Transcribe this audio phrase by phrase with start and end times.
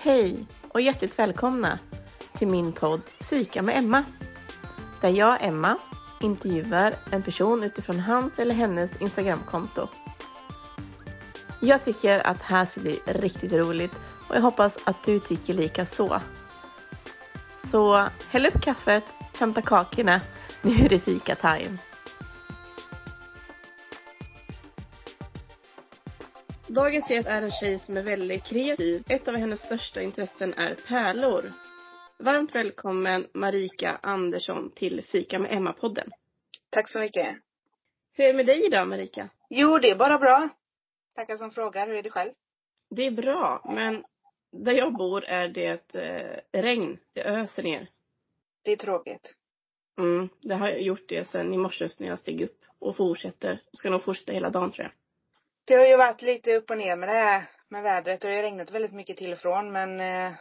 [0.00, 1.78] Hej och hjärtligt välkomna
[2.32, 4.04] till min podd Fika med Emma.
[5.00, 5.76] Där jag, Emma,
[6.20, 9.88] intervjuar en person utifrån hans eller hennes Instagramkonto.
[11.60, 13.92] Jag tycker att det här ska bli riktigt roligt
[14.28, 16.20] och jag hoppas att du tycker lika så.
[17.66, 19.04] Så häll upp kaffet,
[19.38, 20.20] hämta kakorna,
[20.62, 21.78] nu är det fika-time.
[26.78, 29.04] Dagens gäst är en tjej som är väldigt kreativ.
[29.08, 31.52] Ett av hennes största intressen är pärlor.
[32.18, 36.10] Varmt välkommen Marika Andersson till Fika med Emma-podden.
[36.70, 37.36] Tack så mycket.
[38.12, 39.28] Hur är det med dig idag Marika?
[39.50, 40.48] Jo, det är bara bra.
[41.14, 41.86] Tackar som frågar.
[41.86, 42.32] Hur är det själv?
[42.90, 44.04] Det är bra, men
[44.52, 46.98] där jag bor är det eh, regn.
[47.12, 47.90] Det öser ner.
[48.62, 49.34] Det är tråkigt.
[49.98, 53.62] Mm, det har gjort det sedan i morse när jag steg upp och fortsätter.
[53.72, 54.92] Ska nog fortsätta hela dagen tror jag.
[55.68, 58.36] Det har ju varit lite upp och ner med det här med vädret och det
[58.36, 60.32] har regnat väldigt mycket till och från men eh,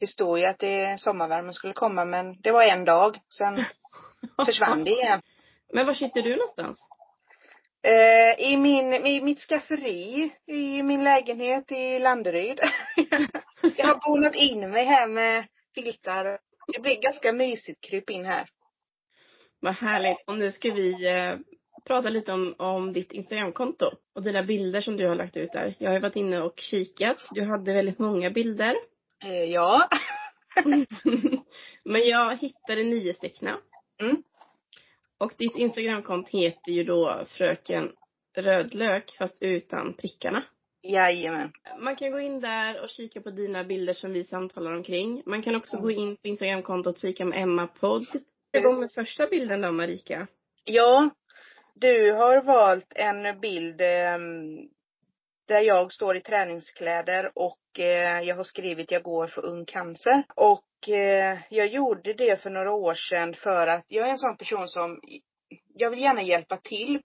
[0.00, 3.18] det stod ju att det sommarvärmen skulle komma men det var en dag.
[3.38, 3.64] Sen
[4.46, 5.22] försvann det igen.
[5.72, 6.78] Men var sitter du någonstans?
[7.82, 12.60] Eh, I min, i mitt skafferi, i min lägenhet i Landeryd.
[13.76, 16.38] jag har bonat in mig här med filtar.
[16.72, 18.48] Det blir ganska mysigt kryp in här.
[19.60, 20.24] Vad härligt.
[20.26, 21.34] Och nu ska vi eh,
[21.86, 25.74] prata lite om, om ditt Instagramkonto och dina bilder som du har lagt ut där.
[25.78, 27.28] Jag har ju varit inne och kikat.
[27.30, 28.76] Du hade väldigt många bilder.
[29.24, 29.88] Eh, ja.
[31.84, 33.48] Men jag hittade nio stycken.
[34.00, 34.22] Mm.
[35.18, 37.92] Och ditt Instagramkonto heter ju då Fröken
[38.36, 40.42] Rödlök fast utan prickarna.
[40.82, 41.52] Jajamän.
[41.78, 45.22] Man kan gå in där och kika på dina bilder som vi samtalar omkring.
[45.26, 48.06] Man kan också gå in på Instagramkontot Fika med Emma podd.
[48.50, 50.26] Jag går med första bilden då Marika.
[50.64, 51.10] Ja,
[51.80, 54.18] du har valt en bild eh,
[55.48, 60.24] där jag står i träningskläder och eh, jag har skrivit jag går för ung cancer.
[60.34, 64.36] Och eh, jag gjorde det för några år sedan för att jag är en sån
[64.36, 65.00] person som,
[65.74, 67.00] jag vill gärna hjälpa till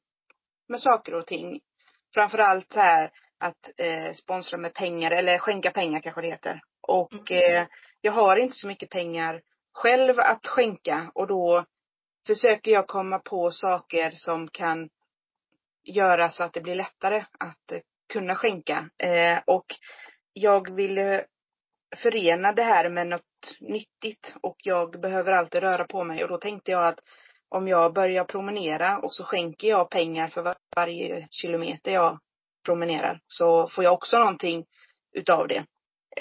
[0.68, 1.59] med saker och ting.
[2.13, 6.62] Framförallt så här att eh, sponsra med pengar eller skänka pengar kanske det heter.
[6.81, 7.68] Och eh,
[8.01, 9.41] jag har inte så mycket pengar
[9.74, 11.66] själv att skänka och då
[12.27, 14.89] försöker jag komma på saker som kan
[15.83, 17.81] göra så att det blir lättare att
[18.13, 18.89] kunna skänka.
[18.97, 19.65] Eh, och
[20.33, 21.25] jag ville eh,
[21.97, 26.37] förena det här med något nyttigt och jag behöver alltid röra på mig och då
[26.37, 26.99] tänkte jag att
[27.49, 32.19] om jag börjar promenera och så skänker jag pengar för var varje kilometer jag
[32.65, 34.65] promenerar så får jag också någonting
[35.13, 35.65] utav det.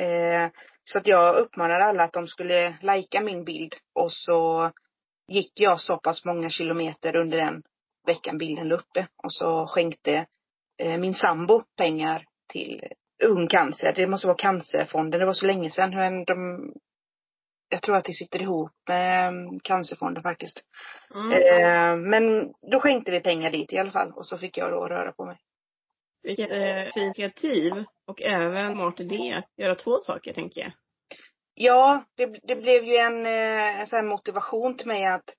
[0.05, 0.51] Eh,
[0.85, 4.73] så att jag uppmanar alla att de skulle lajka min bild och så
[5.31, 7.63] gick jag så pass många kilometer under den
[8.07, 10.27] veckan bilden låg uppe och så skänkte
[10.79, 12.83] eh, min sambo pengar till
[13.25, 13.93] Ung Cancer.
[13.97, 15.21] Det måste vara Cancerfonden.
[15.21, 15.91] Det var så länge sedan.
[15.91, 16.73] Men de,
[17.69, 20.63] jag tror att det sitter ihop med mm, Cancerfonden faktiskt.
[21.15, 21.33] Mm.
[21.33, 24.87] Eh, men då skänkte vi pengar dit i alla fall och så fick jag då
[24.87, 25.39] röra på mig.
[26.23, 30.73] Vilket eh, fint initiativ och även smart idé att göra två saker tänker jag.
[31.55, 35.35] Ja, det, det blev ju en, eh, en sån här motivation till mig att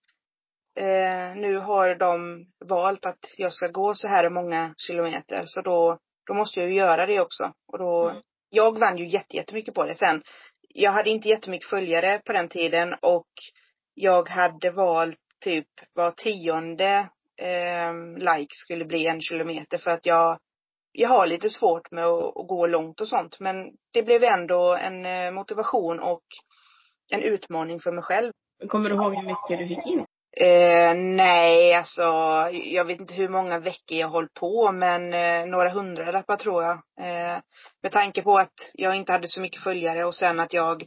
[0.78, 5.98] eh, nu har de valt att jag ska gå så här många kilometer så då,
[6.28, 7.54] då måste jag ju göra det också.
[7.68, 8.22] Och då, Mm.
[8.50, 10.24] jag vann ju jätte, jättemycket på det sen.
[10.70, 13.28] Jag hade inte jättemycket följare på den tiden och
[13.94, 17.10] jag hade valt typ var tionde
[17.42, 20.40] eh, like skulle bli en kilometer för att jag
[20.92, 25.06] jag har lite svårt med att, gå långt och sånt men det blev ändå en
[25.06, 26.24] eh, motivation och
[27.14, 28.32] en utmaning för mig själv.
[28.68, 30.06] Kommer du ihåg hur mycket du fick in?
[30.38, 32.02] Eh, nej, alltså
[32.52, 36.74] jag vet inte hur många veckor jag hållit på men eh, några hundralappar tror jag.
[37.00, 37.40] Eh,
[37.84, 40.84] med tanke på att jag inte hade så mycket följare och sen att jag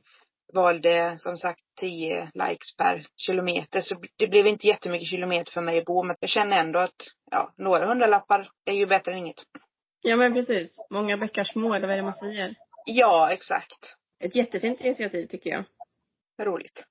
[0.54, 5.78] valde som sagt 10 likes per kilometer så det blev inte jättemycket kilometer för mig
[5.78, 6.94] att gå men jag känner ändå att
[7.30, 9.42] ja, några hundralappar är ju bättre än inget.
[10.06, 10.76] Ja men precis.
[10.90, 12.54] Många bäckar små eller vad är det man säger?
[12.86, 13.96] Ja, exakt.
[14.20, 15.64] Ett jättefint initiativ tycker jag.
[16.42, 16.84] Roligt.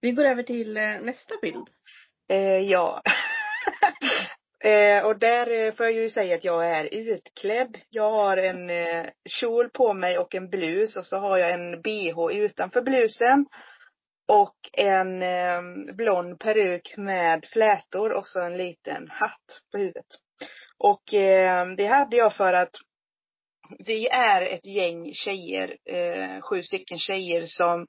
[0.00, 1.68] Vi går över till eh, nästa bild.
[2.28, 3.02] Eh, ja.
[4.64, 7.78] eh, och där eh, får jag ju säga att jag är utklädd.
[7.88, 11.82] Jag har en eh, kjol på mig och en blus och så har jag en
[11.82, 13.46] bh utanför blusen.
[14.28, 15.62] Och en eh,
[15.94, 20.06] blond peruk med flätor och så en liten hatt på huvudet.
[20.78, 22.70] Och eh, det hade jag för att
[23.78, 27.86] vi är ett gäng tjejer, eh, sju stycken tjejer som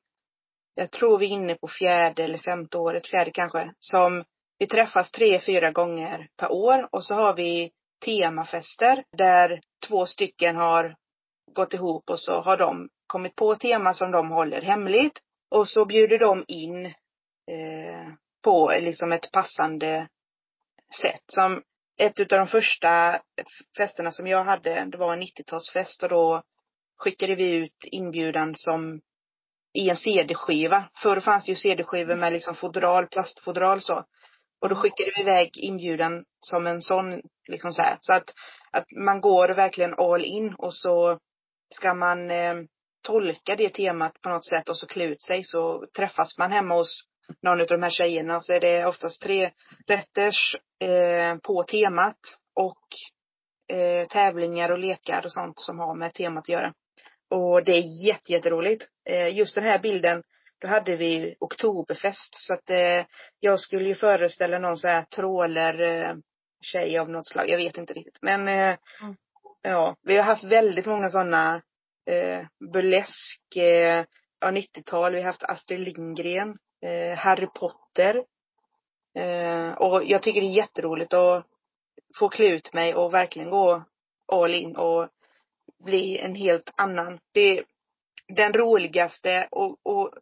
[0.75, 4.23] jag tror vi är inne på fjärde eller femte året, fjärde kanske, som
[4.59, 7.71] vi träffas tre, fyra gånger per år och så har vi
[8.05, 10.95] temafester där två stycken har
[11.53, 15.19] gått ihop och så har de kommit på tema som de håller hemligt.
[15.51, 18.13] Och så bjuder de in eh,
[18.43, 20.07] på liksom ett passande
[21.01, 21.23] sätt.
[21.27, 21.61] Som
[21.97, 23.21] ett utav de första
[23.77, 26.43] festerna som jag hade, det var en 90-talsfest och då
[26.97, 29.01] skickade vi ut inbjudan som
[29.73, 30.89] i en CD-skiva.
[31.03, 34.05] Förr fanns det ju CD-skivor med liksom fodral, plastfodral så.
[34.61, 37.97] Och då skickade vi iväg inbjudan som en sån, liksom så här.
[38.01, 38.33] Så att,
[38.71, 41.19] att man går verkligen all in och så
[41.75, 42.55] ska man eh,
[43.01, 46.75] tolka det temat på något sätt och så klä ut sig så träffas man hemma
[46.75, 47.03] hos
[47.41, 49.51] någon av de här tjejerna så är det oftast tre
[49.87, 52.19] rätters eh, på temat
[52.55, 52.87] och
[53.77, 56.73] eh, tävlingar och lekar och sånt som har med temat att göra.
[57.29, 58.87] Och det är jätte, jätteroligt.
[59.09, 60.23] Eh, just den här bilden,
[60.61, 63.05] då hade vi oktoberfest så att eh,
[63.39, 66.15] jag skulle ju föreställa någon så här tråler eh,
[66.61, 67.49] tjej av något slag.
[67.49, 68.17] Jag vet inte riktigt.
[68.21, 69.15] Men eh, mm.
[69.61, 71.61] ja, vi har haft väldigt många sådana
[72.05, 74.05] eh, burlesk, eh,
[74.39, 75.13] ja 90-tal.
[75.13, 78.23] Vi har haft Astrid Lindgren, Eh, Harry Potter.
[79.15, 81.45] Eh, och jag tycker det är jätteroligt att
[82.19, 83.83] få klä ut mig och verkligen gå
[84.27, 85.09] all in och
[85.83, 87.19] bli en helt annan.
[87.31, 87.63] Det är
[88.27, 90.13] den roligaste och, och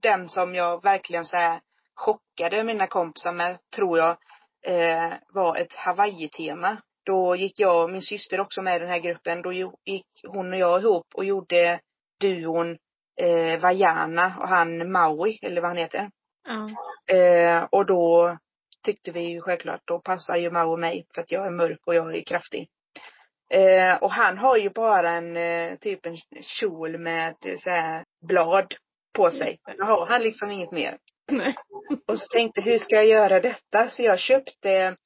[0.00, 1.60] den som jag verkligen så här
[1.94, 4.16] chockade mina kompisar med, tror jag,
[4.62, 6.76] eh, var ett Hawaii-tema.
[7.04, 9.42] Då gick jag och min syster också med i den här gruppen.
[9.42, 11.80] Då gick hon och jag ihop och gjorde
[12.20, 12.78] duon
[13.20, 16.10] eh, Vajana och han Maui, eller vad han heter.
[16.48, 16.68] Ja.
[17.16, 18.36] Eh, och då
[18.84, 21.94] tyckte vi ju självklart, då passar ju Maui mig för att jag är mörk och
[21.94, 22.68] jag är kraftig.
[23.52, 28.04] Eh, och han har ju bara en, eh, typ en kjol med eh, så här
[28.28, 28.74] blad
[29.12, 29.58] på sig.
[29.78, 30.98] Då har han liksom inget mer.
[31.30, 31.54] Nej.
[32.06, 33.88] Och så tänkte hur ska jag göra detta?
[33.88, 34.96] Så jag köpte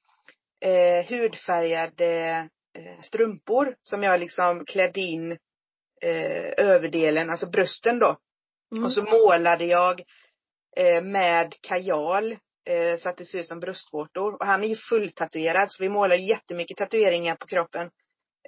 [0.61, 2.31] eh, hudfärgade
[2.79, 5.39] eh, strumpor som jag liksom klädde in
[6.03, 8.17] eh, överdelen, alltså brösten då.
[8.73, 8.85] Mm.
[8.85, 10.03] Och så målade jag
[10.77, 12.33] eh, med kajal
[12.69, 14.35] eh, så att det ser ut som bröstvårtor.
[14.35, 17.91] Och han är ju fulltatuerad så vi målade jättemycket tatueringar på kroppen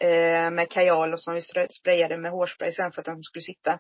[0.01, 3.79] eh, med kajal och som vi sprayade med hårspray sen för att de skulle sitta.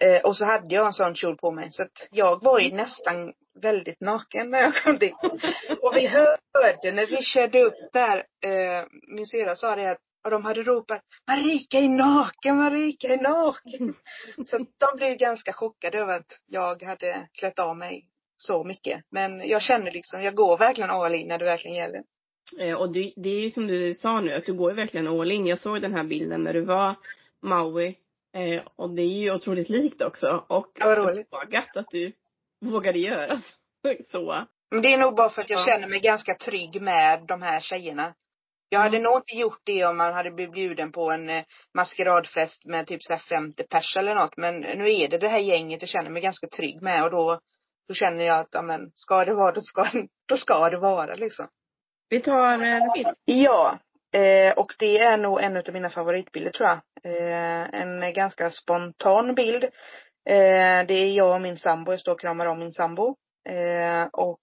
[0.00, 2.74] Eh, och så hade jag en sån kjol på mig så att jag var ju
[2.74, 5.14] nästan väldigt naken när jag kom dit.
[5.82, 8.84] Och vi hörde när vi körde upp där, eh,
[9.16, 13.94] min syrra sa det att och de hade ropat Marika är naken, Marika är naken.
[14.46, 18.06] Så de blev ganska chockade över att jag hade klätt av mig
[18.36, 19.04] så mycket.
[19.10, 22.02] Men jag känner liksom, jag går verkligen all in när det verkligen gäller.
[22.58, 25.32] Eh, och det, det är ju som du sa nu, att du går verkligen all
[25.32, 25.46] in.
[25.46, 26.94] Jag såg den här bilden när du var
[27.42, 27.96] Maui.
[28.34, 30.44] Eh, och det är ju otroligt likt också.
[30.48, 32.12] Och ja, vågat att du
[32.60, 33.40] vågade göra
[34.12, 34.46] så.
[34.70, 35.64] Men det är nog bara för att jag ja.
[35.64, 38.14] känner mig ganska trygg med de här tjejerna.
[38.72, 41.44] Jag hade nog inte gjort det om man hade blivit bjuden på en eh,
[41.74, 44.36] maskeradfest med typ så här 50 pers eller något.
[44.36, 47.40] Men nu är det det här gänget jag känner mig ganska trygg med och då,
[47.88, 49.86] då känner jag att, ja men, ska det vara, då ska,
[50.28, 51.48] då ska det vara liksom.
[52.08, 53.14] Vi tar eh, en film.
[53.24, 53.78] Ja.
[54.12, 56.78] Eh, och det är nog en av mina favoritbilder tror jag.
[57.04, 59.64] Eh, en ganska spontan bild.
[60.28, 63.16] Eh, det är jag och min sambo, jag står och kramar om min sambo.
[64.12, 64.40] Och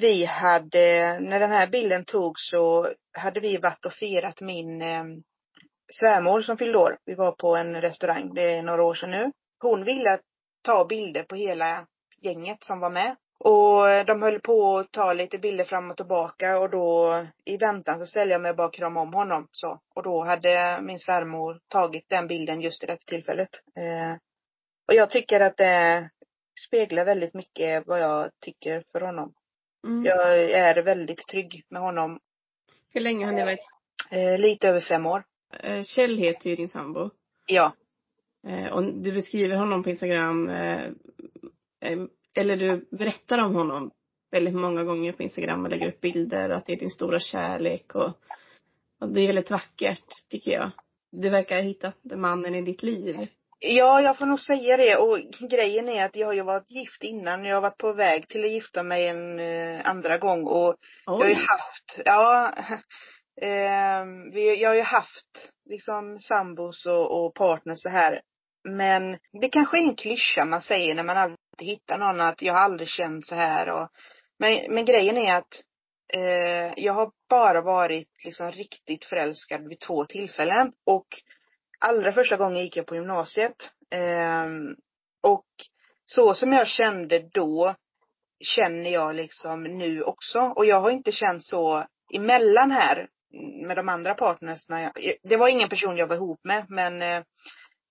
[0.00, 5.04] vi hade, när den här bilden togs så hade vi varit och firat min eh,
[6.00, 6.98] svärmor som fyllde år.
[7.04, 9.32] Vi var på en restaurang, det är några år sedan nu.
[9.60, 10.18] Hon ville
[10.62, 11.86] ta bilder på hela
[12.22, 13.16] gänget som var med.
[13.44, 17.56] Och eh, de höll på att ta lite bilder fram och tillbaka och då i
[17.56, 19.80] väntan så ställde jag mig bara och kramade om honom så.
[19.94, 23.48] Och då hade min svärmor tagit den bilden just i det tillfället.
[23.76, 24.16] Eh,
[24.88, 26.10] och jag tycker att det
[26.66, 29.32] speglar väldigt mycket vad jag tycker för honom.
[29.84, 30.04] Mm.
[30.04, 32.20] Jag är väldigt trygg med honom.
[32.94, 33.68] Hur länge har ni varit?
[34.10, 35.24] Eh, lite över fem år.
[35.60, 37.10] Eh, Kjell heter ju din sambo.
[37.46, 37.72] Ja.
[38.48, 40.84] Eh, och du beskriver honom på Instagram eh,
[41.80, 41.98] eh,
[42.34, 43.90] eller du berättar om honom
[44.30, 47.94] väldigt många gånger på Instagram och lägger upp bilder att det är din stora kärlek
[47.94, 48.12] och,
[49.00, 50.70] och det är väldigt vackert tycker jag.
[51.12, 53.26] Du verkar ha hittat mannen i ditt liv.
[53.62, 54.96] Ja, jag får nog säga det.
[54.96, 55.18] Och
[55.50, 57.44] grejen är att jag har ju varit gift innan.
[57.44, 60.76] Jag har varit på väg till att gifta mig en eh, andra gång och Oj.
[61.06, 62.52] jag har ju haft, ja,
[63.42, 68.20] eh, vi, jag har ju haft liksom sambos och, och partners så här.
[68.68, 72.54] Men det kanske är en klyscha man säger när man aldrig hittar någon att jag
[72.54, 73.88] har aldrig känt så här och
[74.38, 75.62] men, men grejen är att
[76.14, 81.06] eh, jag har bara varit liksom riktigt förälskad vid två tillfällen och
[81.80, 83.70] allra första gången gick jag på gymnasiet.
[83.90, 84.46] Eh,
[85.22, 85.46] och
[86.04, 87.74] så som jag kände då
[88.40, 90.40] känner jag liksom nu också.
[90.40, 93.08] Och jag har inte känt så emellan här
[93.66, 94.66] med de andra partners.
[94.68, 97.22] Jag, Det var ingen person jag var ihop med men eh,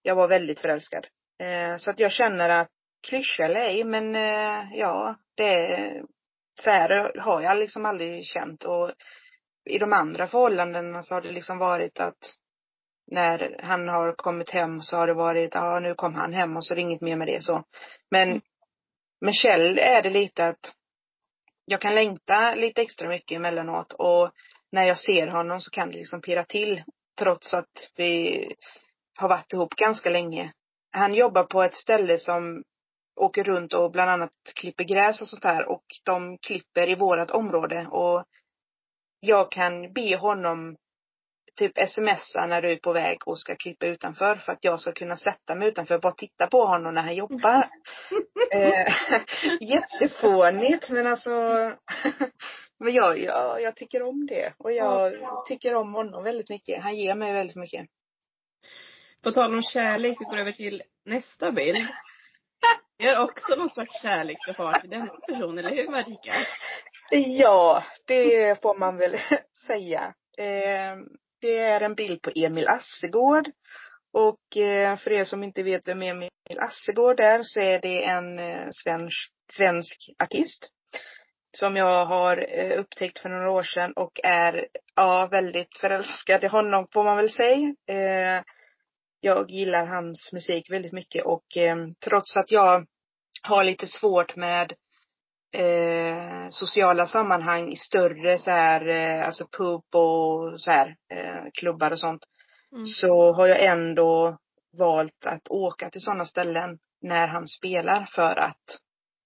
[0.02, 1.08] jag var väldigt förälskad.
[1.40, 2.70] Eh, så att jag känner att
[3.08, 6.04] klyscha eller ej, men eh, ja, det
[6.62, 8.92] så här har jag liksom aldrig känt och
[9.66, 12.36] i de andra förhållandena så har det liksom varit att
[13.12, 16.66] när han har kommit hem så har det varit, ja nu kom han hem och
[16.66, 17.64] så är det inget mer med det så.
[18.12, 18.42] Men mm.
[19.22, 20.74] med Kjell är det lite att
[21.66, 24.32] jag kan längta lite extra mycket emellanåt och
[24.72, 26.84] när jag ser honom så kan det liksom pirra till
[27.20, 28.46] trots att vi
[29.18, 30.54] har varit ihop ganska länge.
[30.92, 32.64] Han jobbar på ett ställe som
[33.16, 37.32] åker runt och bland annat klipper gräs och sånt där och de klipper i vårat
[37.32, 38.24] område och
[39.20, 40.78] jag kan be honom
[41.60, 44.92] typ smsa när du är på väg och ska klippa utanför för att jag ska
[44.92, 47.68] kunna sätta mig utanför och bara titta på honom när han jobbar.
[48.54, 48.88] eh,
[49.62, 51.30] jättefånigt men alltså
[52.80, 55.14] men jag, jag, jag tycker om det och jag
[55.48, 56.84] tycker om honom väldigt mycket.
[56.84, 57.88] Han ger mig väldigt mycket.
[59.24, 61.88] På tal om kärlek, vi går över till nästa bild.
[62.98, 66.34] Vi har också någon slags kärleksförhållande till denna person, eller hur Marika?
[67.12, 69.18] Ja, det får man väl
[69.68, 70.14] säga.
[70.38, 70.98] Eh,
[71.42, 73.52] det är en bild på Emil Assegård.
[74.14, 76.30] Och eh, för er som inte vet vem Emil
[76.60, 80.70] Assegård är så är det en eh, svensk, svensk artist.
[81.58, 86.48] Som jag har eh, upptäckt för några år sedan och är, ja, väldigt förälskad i
[86.48, 87.74] honom får man väl säga.
[89.22, 91.46] Jag gillar hans musik väldigt mycket och
[92.04, 92.86] trots att jag
[93.44, 94.74] har lite svårt med
[95.52, 101.92] eh, sociala sammanhang i större så här, eh, alltså pub och så här, eh, klubbar
[101.92, 102.24] och sånt.
[102.72, 102.86] Mm.
[102.86, 104.38] Så har jag ändå
[104.78, 108.80] valt att åka till sådana ställen när han spelar för att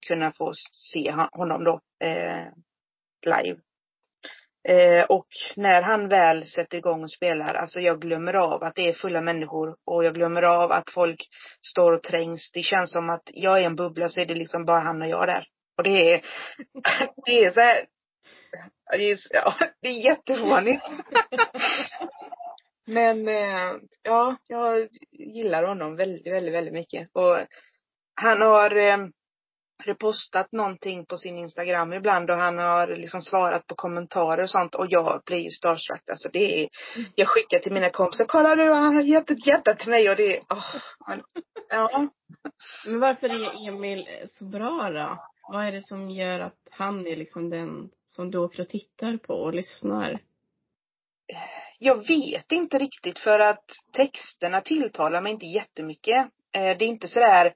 [0.06, 0.52] kunna få
[0.92, 2.46] se honom då eh,
[3.26, 3.60] live.
[4.68, 5.26] Eh, och
[5.56, 9.20] när han väl sätter igång och spelar, alltså jag glömmer av att det är fulla
[9.20, 11.28] människor och jag glömmer av att folk
[11.62, 12.50] står och trängs.
[12.52, 15.08] Det känns som att jag är en bubbla så är det liksom bara han och
[15.08, 15.46] jag där.
[15.76, 16.20] Och det är,
[17.26, 17.86] det är så här,
[18.90, 20.82] det är, ja, det är jättefånigt.
[22.86, 27.08] Men eh, ja, jag gillar honom väldigt, väldigt, väldigt mycket.
[27.12, 27.38] Och
[28.14, 28.98] han har eh,
[29.84, 34.74] repostat någonting på sin Instagram ibland och han har liksom svarat på kommentarer och sånt
[34.74, 36.10] och jag blir ju starstruck.
[36.10, 36.68] Alltså det är,
[37.14, 40.16] jag skickar till mina kompisar, kolla nu han har gett ett hjärta till mig och
[40.16, 41.22] det är, oh, han,
[41.68, 42.08] ja.
[42.86, 44.06] Men varför är Emil
[44.38, 45.33] så bra då?
[45.48, 49.16] Vad är det som gör att han är liksom den som du åker och tittar
[49.16, 50.20] på och lyssnar?
[51.78, 56.26] Jag vet inte riktigt för att texterna tilltalar mig inte jättemycket.
[56.52, 57.54] Eh, det är inte sådär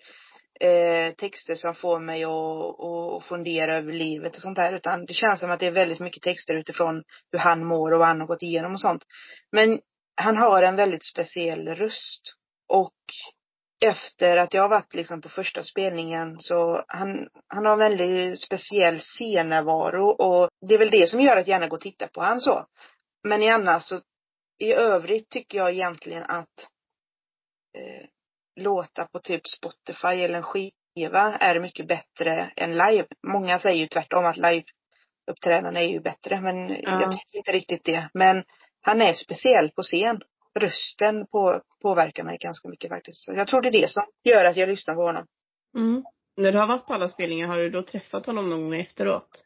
[0.60, 4.76] eh, texter som får mig att fundera över livet och sånt där.
[4.76, 7.02] Utan det känns som att det är väldigt mycket texter utifrån
[7.32, 9.02] hur han mår och vad han har gått igenom och sånt.
[9.52, 9.80] Men
[10.14, 12.22] han har en väldigt speciell röst.
[12.68, 12.94] Och
[13.80, 18.40] efter att jag har varit liksom på första spelningen så han, han har en väldigt
[18.40, 22.06] speciell scennärvaro och det är väl det som gör att jag gärna går och tittar
[22.06, 22.66] på han så.
[23.28, 24.00] Men i annars så
[24.58, 26.68] i övrigt tycker jag egentligen att
[27.78, 28.06] eh,
[28.56, 33.06] låta på typ Spotify eller en skiva är mycket bättre än live.
[33.26, 34.64] Många säger ju tvärtom att live
[35.30, 37.00] uppträdande är ju bättre men ja.
[37.00, 38.08] jag tycker inte riktigt det.
[38.14, 38.44] Men
[38.80, 40.20] han är speciell på scen
[40.58, 43.24] rösten på, påverkar mig ganska mycket faktiskt.
[43.24, 45.26] Så jag tror det är det som gör att jag lyssnar på honom.
[45.76, 46.04] Mm.
[46.36, 49.44] När du har varit på alla spelningar, har du då träffat honom någon gång efteråt?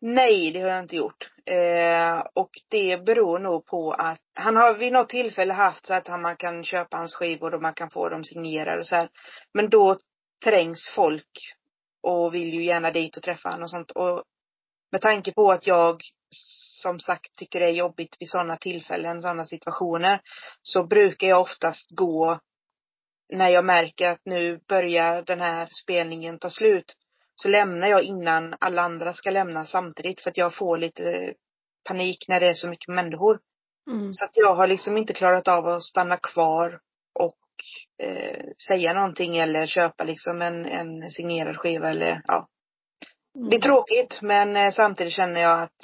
[0.00, 1.30] Nej, det har jag inte gjort.
[1.46, 6.08] Eh, och det beror nog på att han har vid något tillfälle haft så att
[6.08, 9.08] man kan köpa hans skivor och man kan få dem signerade och så här.
[9.54, 9.98] Men då
[10.44, 11.54] trängs folk
[12.02, 13.90] och vill ju gärna dit och träffa honom och sånt.
[13.90, 14.24] Och
[14.92, 16.02] med tanke på att jag
[16.82, 20.20] som sagt tycker det är jobbigt vid sådana tillfällen, sådana situationer,
[20.62, 22.40] så brukar jag oftast gå
[23.32, 26.94] när jag märker att nu börjar den här spelningen ta slut.
[27.42, 31.34] Så lämnar jag innan alla andra ska lämna samtidigt för att jag får lite
[31.88, 33.40] panik när det är så mycket människor.
[33.90, 34.12] Mm.
[34.12, 36.80] Så att jag har liksom inte klarat av att stanna kvar
[37.14, 37.38] och
[38.02, 42.48] eh, säga någonting eller köpa liksom en, en signerad skiva eller ja.
[43.36, 43.50] Mm.
[43.50, 45.80] Det är tråkigt men eh, samtidigt känner jag att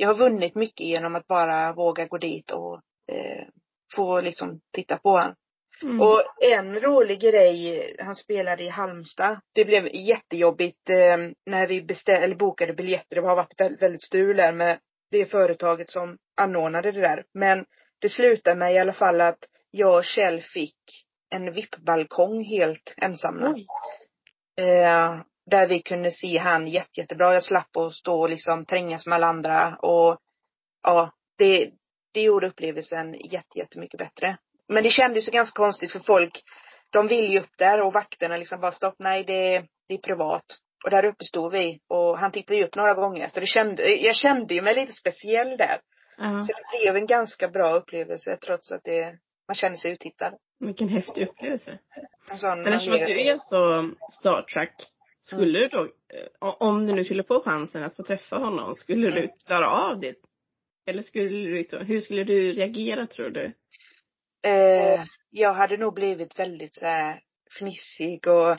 [0.00, 2.74] jag har vunnit mycket genom att bara våga gå dit och
[3.12, 3.46] eh,
[3.94, 5.34] få liksom titta på honom.
[5.82, 6.00] Mm.
[6.00, 9.40] Och en rolig grej, han spelade i Halmstad.
[9.54, 13.16] Det blev jättejobbigt eh, när vi beställde, eller bokade biljetter.
[13.16, 14.78] Det har varit väldigt, väldigt strul där med
[15.10, 17.24] det företaget som anordnade det där.
[17.34, 17.64] Men
[17.98, 19.38] det slutade med i alla fall att
[19.70, 20.76] jag och Kjell fick
[21.30, 23.58] en VIP-balkong helt ensamma.
[24.60, 27.34] Eh, där vi kunde se han jätte, jättebra.
[27.34, 30.18] Jag slapp att stå och liksom trängas med alla andra och
[30.82, 31.70] ja, det,
[32.14, 34.38] det gjorde upplevelsen jätte, jättemycket bättre.
[34.68, 36.42] men det kändes ju ganska konstigt för folk,
[36.90, 40.44] de vill ju upp där och vakterna liksom bara stopp, nej det, det är privat.
[40.84, 43.82] Och där uppe stod vi och han tittade ju upp några gånger så det kände,
[43.82, 45.78] jag kände ju mig lite speciell där.
[46.18, 46.42] Ja.
[46.42, 50.34] Så det blev en ganska bra upplevelse trots att det, man känner sig uttittad.
[50.60, 51.78] Vilken häftig upplevelse.
[52.30, 53.90] En sån Men eftersom att du är så
[54.20, 54.72] Star Trek,
[55.36, 59.10] skulle du då, eh, om du nu skulle få chansen att få träffa honom, skulle
[59.10, 59.30] du Mm.
[59.46, 60.14] klara av det?
[60.86, 63.52] Eller skulle du liksom, hur skulle du reagera tror du?
[64.46, 67.20] Eh, jag hade nog blivit väldigt så här
[67.58, 68.56] fnissig och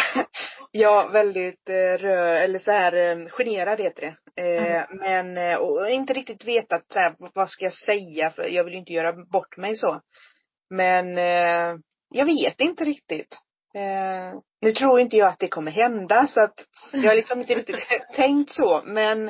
[0.70, 4.42] ja, väldigt eh, rö, eller så här eh, generad heter det.
[4.42, 8.64] Eh, Men, eh, och inte riktigt vetat så här, vad ska jag säga för jag
[8.64, 10.00] vill ju inte göra bort mig så.
[10.70, 11.78] Men eh,
[12.14, 13.38] jag vet inte riktigt.
[14.62, 17.88] Nu tror inte jag att det kommer hända så att jag har liksom inte riktigt
[18.14, 19.28] tänkt så men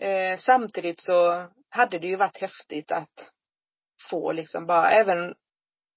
[0.00, 3.30] eh, samtidigt så hade det ju varit häftigt att
[4.10, 5.34] få liksom bara även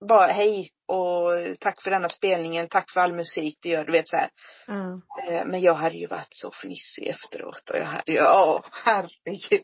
[0.09, 4.07] bara hej och tack för denna spelningen, tack för all musik du gör, du vet
[4.07, 4.29] så här.
[4.67, 5.01] Ja.
[5.27, 9.63] Eh, Men jag hade ju varit så fnissig efteråt och jag hade ju, ja herregud.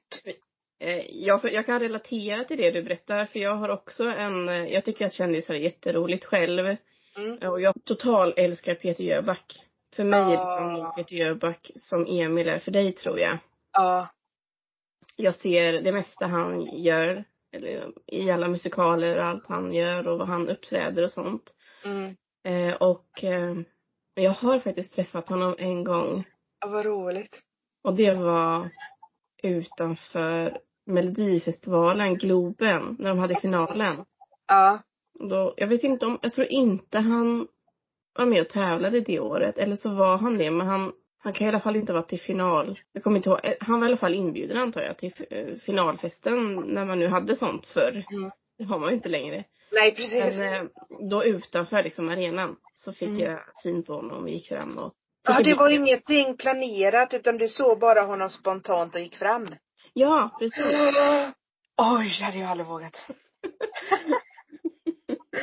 [0.79, 4.65] Eh, Jag, jag kan relatera till det du berättar för jag har också en, eh,
[4.65, 6.75] jag tycker att kändisar är jätteroligt själv.
[7.17, 7.49] Mm.
[7.51, 9.53] Och jag total älskar Peter Jöback.
[9.95, 10.93] För mig är liksom Ah.
[10.95, 13.37] Peter Jöback som Emil är för dig tror jag.
[13.73, 14.07] Ja.
[15.15, 17.23] Jag ser det mesta han gör.
[17.51, 21.53] Eller, I alla musikaler och allt han gör och vad han uppträder och sånt.
[21.85, 22.15] Mm.
[22.43, 23.55] Eh, och eh,
[24.13, 26.23] jag har faktiskt träffat honom en gång.
[26.59, 27.41] ja vad roligt.
[27.83, 28.69] Och det var
[29.43, 34.05] utanför Melodifestivalen, Globen, när de hade finalen.
[34.47, 34.79] Ja.
[35.19, 37.47] Då, jag vet inte om, jag tror inte han
[38.17, 39.57] var med och tävlade det året.
[39.57, 42.19] Eller så var han det, men han, han kan i alla fall inte vara till
[42.19, 42.79] final.
[42.93, 45.55] Jag kommer inte ihåg, eh, han var i alla fall inbjuden antar jag till eh,
[45.55, 48.05] finalfesten när man nu hade sånt förr.
[48.11, 48.31] Mm.
[48.57, 49.43] Det har man ju inte längre.
[49.71, 50.37] Nej precis.
[50.37, 50.63] Men eh,
[51.09, 53.21] då utanför liksom arenan så fick Mm.
[53.21, 54.93] jag syn på honom och gick fram och
[55.27, 59.47] Ja det var ingenting planerat utan du såg bara honom spontant och gick fram.
[59.93, 60.65] Ja, precis.
[61.77, 63.05] Oj, det hade jag aldrig vågat.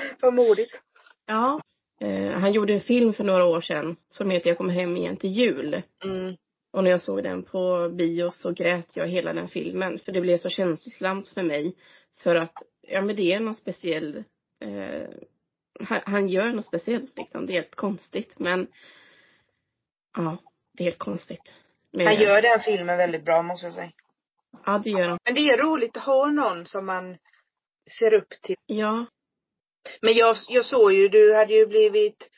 [0.20, 0.82] Vad modigt.
[1.26, 1.60] Ja.
[2.00, 5.16] Eh, han gjorde en film för några år sedan som heter Jag kommer hem igen
[5.16, 5.82] till jul.
[6.04, 6.36] Mm.
[6.72, 9.98] Och när jag såg den på bio så grät jag hela den filmen.
[9.98, 11.76] För det blev så känslosamt för mig.
[12.18, 14.24] För att, ja men det är något speciell,
[14.60, 15.08] eh,
[15.80, 17.46] han, han gör något speciellt liksom.
[17.46, 18.66] Det är helt konstigt men,
[20.16, 20.36] ja,
[20.72, 21.52] det är helt konstigt.
[21.90, 23.92] Men, Han gör den filmen väldigt bra måste jag säga.
[24.64, 25.18] Ja, det gör han.
[25.24, 27.16] Men det är roligt att ha någon som man
[27.98, 28.56] ser upp till.
[28.66, 29.06] Ja,
[30.00, 32.30] Men jag, jag såg ju, du hade ju blivit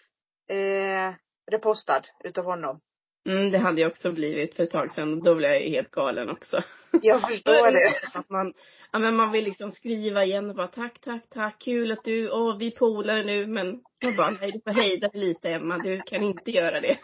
[0.50, 1.14] eh,
[1.50, 2.80] repostad utav honom.
[3.28, 5.22] mm, det hade jag också blivit för ett tag sedan.
[5.22, 6.62] Då blev jag ju helt galen också.
[7.02, 8.18] Jag förstår det.
[8.18, 8.52] Att man,
[8.92, 12.30] ja, men man vill liksom skriva igen och bara tack, tack, tack, kul att du,
[12.30, 16.02] åh vi polare nu men man bara nej du får hejda dig lite Emma, du
[16.02, 16.98] kan inte göra det.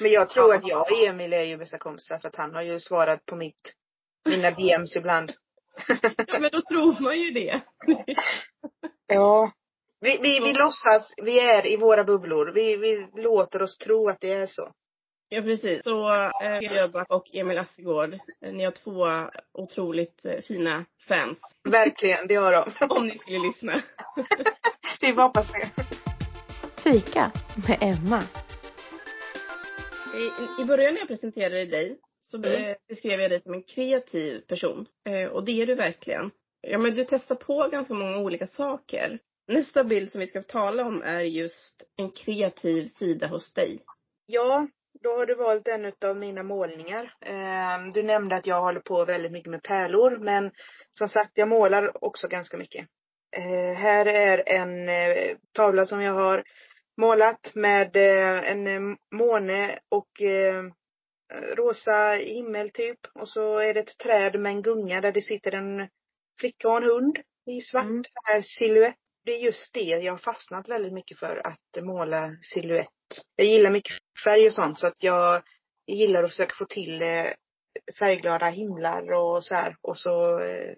[0.00, 2.62] Men jag tror att jag och Emil är ju bästa kompisar för att han har
[2.62, 3.74] ju svarat på mitt,
[4.24, 5.32] mina DMs ibland.
[6.26, 7.60] Ja men då tror man ju det.
[9.08, 9.52] Ja.
[10.00, 12.52] Vi, vi, vi låtsas, vi är i våra bubblor.
[12.54, 14.72] Vi, vi låter oss tro att det är så.
[15.28, 15.84] Ja precis.
[15.84, 16.10] Så
[16.42, 21.38] eh, Jöback och Emil Astegård, eh, ni har två otroligt eh, fina fans.
[21.68, 22.86] Verkligen, det har de.
[22.94, 23.82] Om ni skulle lyssna.
[25.00, 25.70] Vi hoppas det.
[26.76, 27.32] Fika
[27.68, 28.22] med Emma.
[30.14, 31.98] I, I början när jag presenterade dig
[32.30, 32.74] så Mm.
[32.88, 34.86] beskrev jag dig som en kreativ person.
[35.08, 36.30] Eh, och det är du verkligen.
[36.60, 39.18] Ja men du testar på ganska många olika saker.
[39.48, 43.78] Nästa bild som vi ska tala om är just en kreativ sida hos dig.
[44.26, 44.68] Ja,
[45.02, 47.14] då har du valt en av mina målningar.
[47.20, 50.50] Eh, Du nämnde att jag håller på väldigt mycket med pärlor, men
[50.92, 52.86] som sagt, jag målar också ganska mycket.
[53.36, 56.44] Eh, Här är en eh, tavla som jag har
[56.96, 60.22] målat med en måne och
[61.56, 62.98] rosa himmel typ.
[63.14, 65.88] Och så är det ett träd med en gunga där det sitter en
[66.40, 68.04] flicka och en hund i svart Mm.
[68.04, 68.96] så här silhuett.
[69.24, 72.88] Det är just det jag har fastnat väldigt mycket för, att måla silhuett.
[73.36, 73.92] Jag gillar mycket
[74.24, 75.42] färg och sånt så att jag
[75.86, 77.26] gillar att försöka få till eh,
[77.98, 79.76] färgglada himlar och så här.
[79.82, 80.74] Och så eh,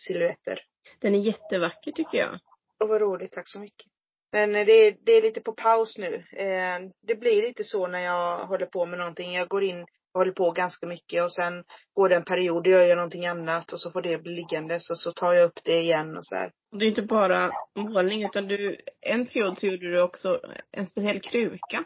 [0.00, 0.60] silhuetter.
[1.00, 2.38] Den är jättevacker tycker jag.
[2.80, 3.86] Och vad roligt, tack så mycket.
[4.32, 6.14] Men eh, det, är- det är lite på paus nu.
[6.32, 9.32] Eh, det blir lite så när jag håller på med någonting.
[9.34, 9.82] Jag går in
[10.14, 11.64] och håller på ganska mycket och sen
[11.94, 14.90] går det en period och jag gör någonting annat och så får det bli liggandes
[14.90, 16.50] och så tar jag upp det igen och så här.
[16.78, 20.40] Det är inte bara målning utan du, en period så gjorde du också
[20.72, 21.84] en speciell kruka.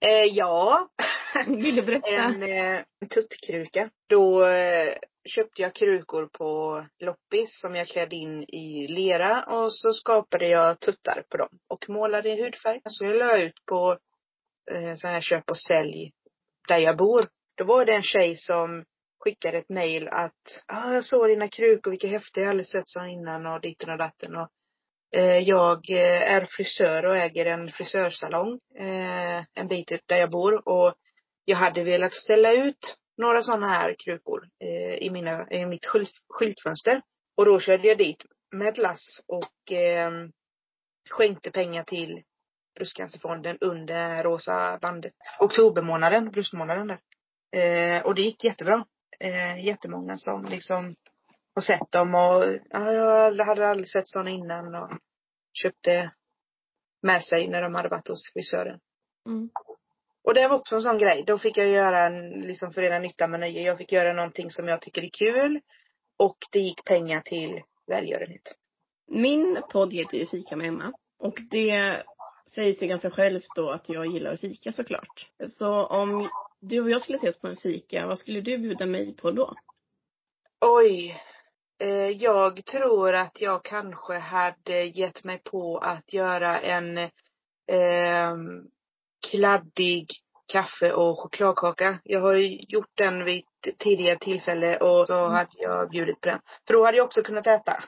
[0.00, 0.88] Eh, ja,
[1.46, 2.08] Vill du berätta?
[2.08, 2.80] en, eh,
[3.14, 3.90] tuttkruka.
[4.08, 9.92] Då, eh, köpte jag krukor på loppis som jag klädde in i lera och så
[9.92, 12.80] skapade jag tuttar på dem och målade i hudfärg.
[12.84, 13.98] Så jag la ut på
[14.70, 16.12] eh, sån här köp och sälj
[16.68, 17.26] där jag bor.
[17.56, 18.84] Då var det en tjej som
[19.18, 22.68] skickade ett mail att, ja ah, jag såg dina krukor, vilka häftiga, jag har aldrig
[22.68, 24.48] sett sådana innan och ditten och datten och
[25.16, 30.68] eh, jag eh, är frisör och äger en frisörsalong eh, en bit där jag bor
[30.68, 30.94] och
[31.44, 36.12] jag hade velat ställa ut några sådana här krukor eh, i, mina, i mitt skylt,
[36.28, 37.02] skyltfönster.
[37.36, 38.22] Och då körde jag dit
[38.52, 40.10] med ett lass och eh,
[41.10, 42.22] skänkte pengar till
[42.74, 45.12] Bröstcancerfonden under rosa bandet.
[45.40, 47.00] Oktobermånaden, bröstmånaden där.
[47.56, 48.84] Eh, och det gick jättebra.
[49.20, 50.96] Eh, jättemånga som liksom
[51.54, 54.90] har sett dem och ja, jag hade aldrig sett sådana innan och
[55.62, 56.12] köpte
[57.02, 58.80] med sig när de hade varit hos frisören.
[59.26, 59.50] Mm.
[60.24, 61.24] Och det var också en sån grej.
[61.26, 63.62] Då fick jag göra en, liksom förena nytta med nöje.
[63.62, 65.60] Jag fick göra någonting som jag tycker är kul.
[66.16, 68.54] Och det gick pengar till välgörenhet.
[69.06, 70.92] Min podd heter ju Fika med Emma.
[71.18, 72.02] Och det
[72.54, 75.30] säger sig ganska självt då att jag gillar att fika såklart.
[75.50, 76.28] Så om
[76.60, 79.54] du och jag skulle ses på en fika, vad skulle du bjuda mig på då?
[80.60, 81.20] Oj.
[81.78, 86.98] Eh, jag tror att jag kanske hade gett mig på att göra en
[87.66, 88.34] eh,
[89.30, 90.06] kladdig
[90.46, 91.98] kaffe och chokladkaka.
[92.04, 95.32] Jag har ju gjort den vid ett tidigare tillfälle och så mm.
[95.32, 96.40] hade jag bjudit på den.
[96.66, 97.82] För då hade jag också kunnat äta.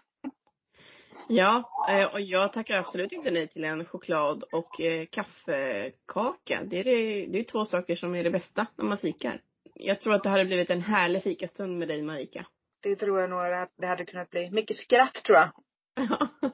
[1.28, 6.60] Ja, eh, och jag tackar absolut inte nej till en choklad och eh, kaffekaka.
[6.64, 9.40] Det är, det, det är två saker som är det bästa när man fikar.
[9.74, 12.46] Jag tror att det hade blivit en härlig fikastund med dig Marika.
[12.82, 14.50] Det tror jag nog att det hade kunnat bli.
[14.50, 15.48] Mycket skratt tror jag.
[15.94, 16.28] Ja.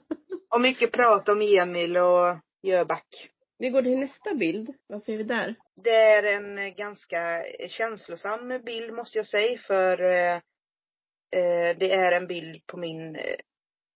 [0.50, 3.31] och mycket prat om Emil och Jöback.
[3.62, 4.74] Vi går till nästa bild.
[4.86, 5.54] Vad ser vi där?
[5.76, 10.34] Det är en eh, ganska känslosam bild måste jag säga för eh,
[11.36, 13.36] eh det är en bild på min eh,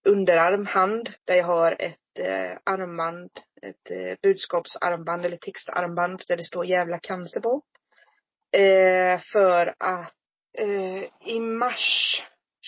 [0.05, 3.31] underarm, hand, där jag har ett eh, armband,
[3.62, 7.62] ett eh, budskapsarmband eller textarmband där det står jävla cancer på.
[8.52, 10.14] Eh, för att
[10.59, 11.02] eh,
[11.35, 12.22] i mars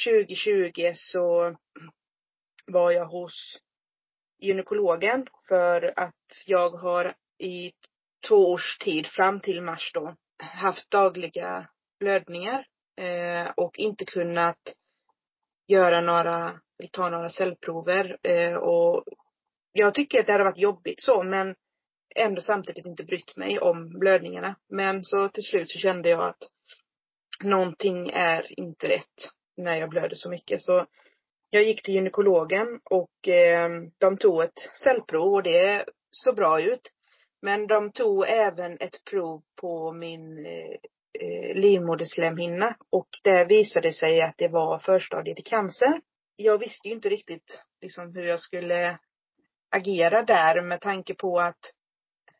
[0.06, 1.56] 2020 så
[2.66, 3.58] var jag hos
[4.38, 7.72] gynekologen för att jag har i
[8.29, 11.68] två års tid fram till mars då haft dagliga
[12.01, 14.74] blödningar eh, och inte kunnat
[15.66, 16.61] göra några,
[16.92, 19.05] ta några cellprover eh, och
[19.72, 21.55] jag tycker att det hade varit jobbigt så men
[22.14, 24.57] ändå samtidigt inte brytt mig om blödningarna.
[24.68, 26.42] Men så till slut så kände jag att
[27.42, 30.62] någonting är inte rätt när jag blöder så mycket.
[30.62, 30.87] Så
[31.50, 36.92] jag gick till gynekologen och eh, de tog ett cellprov och det såg bra ut.
[37.42, 44.20] Men de tog även ett prov på min eh, livmoderslemhinna och där visade det sig
[44.20, 46.00] att det var förstadiet till cancer.
[46.37, 48.98] Jag visste ju inte riktigt liksom hur jag skulle
[49.70, 51.72] agera där med tanke på att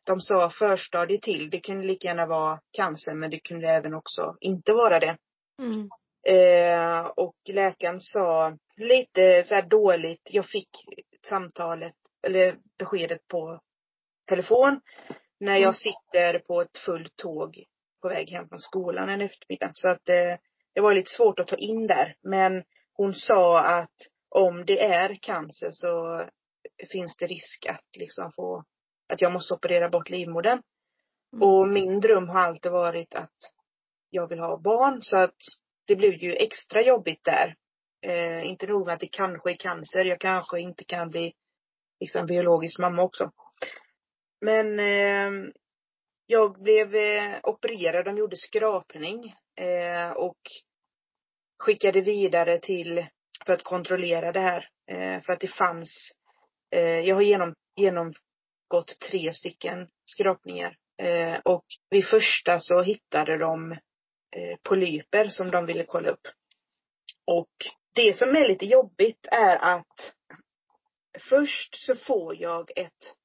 [0.03, 1.49] de sa förstadiet till.
[1.49, 5.17] Det kunde lika gärna vara cancer men det kunde även också inte vara det.
[5.61, 5.89] Mm.
[6.23, 10.69] Eh, och läkaren sa lite så dåligt, jag fick
[11.25, 11.93] samtalet,
[12.27, 13.61] eller beskedet på
[14.27, 14.81] telefon
[15.39, 15.73] när jag mm.
[15.73, 17.63] sitter på ett fullt tåg
[18.01, 19.71] på väg hem från skolan en eftermiddag.
[19.73, 20.35] Så att eh,
[20.73, 22.15] det var lite svårt att ta in där.
[22.21, 23.95] Men hon sa att
[24.29, 26.23] om det är cancer så
[26.91, 28.63] finns det risk att liksom få,
[29.09, 30.61] att jag måste operera bort livmodern.
[31.33, 31.49] Mm.
[31.49, 33.37] Och min dröm har alltid varit att
[34.09, 35.37] jag vill ha barn så att
[35.89, 37.55] det blev ju extra jobbigt där.
[38.05, 41.33] Eh, inte nog med att det kanske är cancer, jag kanske inte kan bli
[41.99, 43.31] liksom biologisk mamma också.
[44.41, 45.49] Men eh,
[46.25, 50.39] jag blev eh, opererad, de gjorde skrapning eh, och
[51.59, 53.05] skickade vidare till,
[53.45, 54.69] för att kontrollera det här.
[54.91, 56.11] Eh, för att det fanns,
[56.75, 60.75] eh, jag har genom, genomgått tre stycken skrapningar.
[61.01, 63.77] Eh, och vid första så hittade de eh,
[64.63, 66.27] polyper som de ville kolla upp.
[67.25, 67.49] Och
[67.93, 70.15] det som är lite jobbigt är att
[71.29, 73.15] först så får jag ett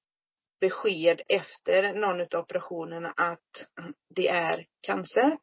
[0.60, 3.68] besked efter någon av operationerna att
[4.08, 5.38] det är cancer.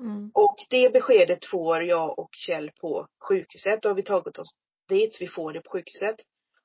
[0.00, 0.30] Mm.
[0.34, 3.82] Och det beskedet får jag och Kjell på sjukhuset.
[3.82, 4.54] Då har vi tagit oss
[4.88, 6.16] dit, så vi får det på sjukhuset.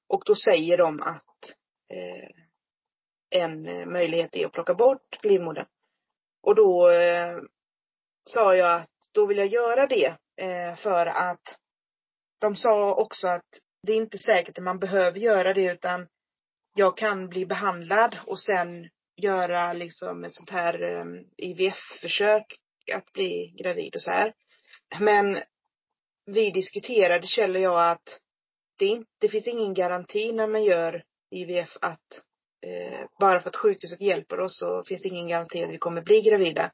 [0.08, 1.56] Och då säger de att
[1.94, 2.30] eh,
[3.42, 5.66] en möjlighet är att plocka bort livmodern.
[6.42, 7.38] Och då eh,
[8.30, 11.58] sa jag att då vill jag göra det eh, för att
[12.40, 13.46] de sa också att
[13.84, 16.08] det är inte säkert att man behöver göra det utan
[16.76, 21.06] jag kan bli behandlad och sen göra liksom ett sånt här eh,
[21.38, 22.46] IVF-försök
[22.94, 24.34] att bli gravid och så här.
[25.00, 25.40] Men
[26.26, 28.22] vi diskuterade Kjell och jag att
[28.78, 32.26] det, inte, det finns ingen garanti när man gör IVF att
[32.66, 36.02] eh, bara för att sjukhuset hjälper oss så finns det ingen garanti att vi kommer
[36.02, 36.72] bli gravida.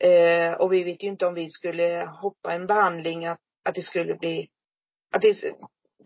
[0.00, 3.82] Eh, och vi vet ju inte om vi skulle hoppa en behandling att, att det
[3.82, 4.48] skulle bli,
[5.10, 5.36] att det,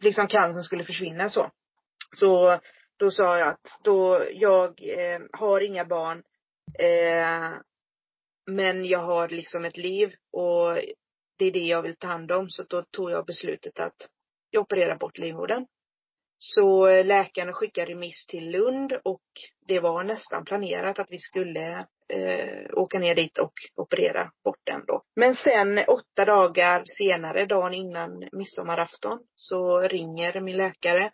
[0.00, 1.50] liksom cancern skulle försvinna så.
[2.16, 2.58] Så
[2.96, 6.22] då sa jag att då, jag eh, har inga barn,
[6.78, 7.58] eh,
[8.46, 10.78] men jag har liksom ett liv och
[11.38, 12.50] det är det jag vill ta hand om.
[12.50, 14.08] Så då tog jag beslutet att
[14.50, 15.66] jag opererar bort livmodern.
[16.46, 19.22] Så eh, läkarna skickade remiss till Lund och
[19.66, 24.84] det var nästan planerat att vi skulle eh, åka ner dit och operera bort den
[24.86, 25.02] då.
[25.16, 31.12] Men sen åtta dagar senare, dagen innan midsommarafton, så ringer min läkare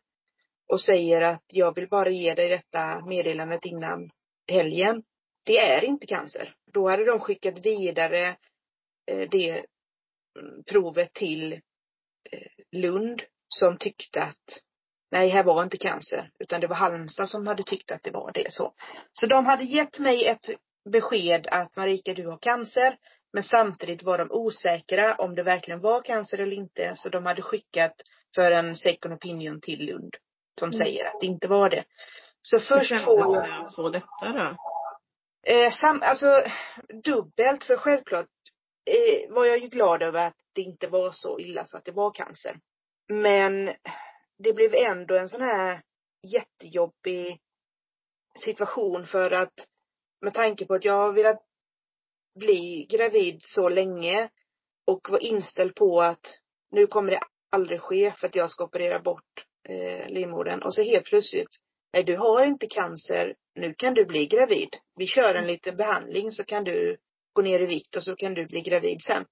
[0.69, 4.11] och säger att jag vill bara ge dig detta meddelandet innan
[4.53, 5.03] helgen.
[5.45, 6.55] Det är inte cancer.
[6.73, 8.37] Då hade de skickat vidare
[9.07, 11.61] eh, det mm, provet till eh,
[12.73, 14.63] Lund som tyckte att
[15.11, 18.33] nej, här var inte cancer, utan det var Halmstad som hade tyckt att det var
[18.33, 18.73] det så.
[19.13, 20.51] Så de hade gett mig ett
[20.91, 22.97] besked att Marika, du har cancer,
[23.33, 27.43] men samtidigt var de osäkra om det verkligen var cancer eller inte, så de hade
[27.43, 27.95] skickat
[28.35, 30.17] för en second opinion till Lund
[30.59, 30.79] som mm.
[30.79, 31.85] säger att det inte var det.
[32.43, 33.37] Så först får jag...
[33.37, 34.57] att få detta då?
[35.53, 36.43] Eh, sam, alltså
[37.05, 38.27] dubbelt, för självklart
[38.87, 41.93] eh, var jag ju glad över att det inte var så illa så att det
[41.93, 42.61] var cancer.
[43.09, 43.73] Men
[44.43, 45.83] det blev ändå en sån här
[46.23, 47.41] jättejobbig
[48.45, 49.55] situation för att
[50.21, 51.43] med tanke på att jag har velat
[52.35, 54.31] bli gravid så länge
[54.87, 56.39] och var inställd på att
[56.71, 60.83] nu kommer det aldrig ske för att jag ska operera bort eh, livmodern och så
[60.83, 61.61] helt plötsligt
[61.93, 64.69] nej du har inte cancer, nu kan du bli gravid.
[64.97, 66.97] Vi kör en liten behandling så kan du
[67.33, 69.25] gå ner i vikt och så kan du bli gravid sen.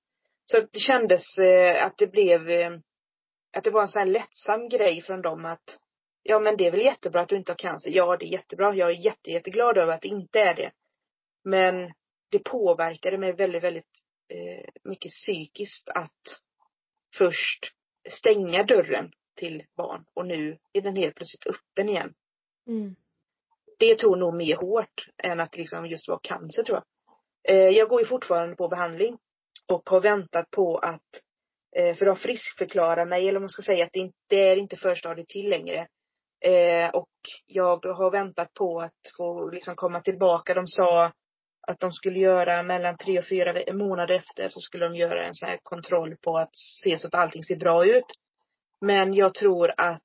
[0.45, 2.71] Så att det kändes eh, att det blev eh,
[3.57, 5.79] att det var en sån här lättsam grej från dem att
[6.23, 7.91] ja men det är väl jättebra att du inte har cancer.
[7.91, 8.75] Ja det är jättebra.
[8.75, 10.73] Jag är jätte, jätteglad över att det inte är det.
[11.45, 11.93] Men
[12.31, 16.41] det påverkade mig väldigt, väldigt eh, mycket psykiskt att
[17.17, 17.73] först
[18.11, 22.15] stänga dörren till barn och nu är den helt plötsligt öppen igen.
[22.67, 22.97] Mm.
[23.79, 26.85] Det tog nog mer hårt än att liksom just vara cancer tror jag.
[27.57, 29.19] Eh, jag går ju fortfarande på behandling
[29.67, 31.23] och har väntat på att
[31.79, 34.77] Eh, för de friskförklarar mig, eller om man ska säga att det inte är inte
[34.77, 35.87] förstadiet till längre.
[36.45, 37.09] Eh, och
[37.47, 40.55] jag har väntat på att få liksom komma tillbaka.
[40.55, 41.13] De sa
[41.67, 45.35] att de skulle göra mellan tre och fyra månader efter så skulle de göra en
[45.35, 48.07] sån här kontroll på att se så att allting ser bra ut.
[48.81, 50.03] Men jag tror att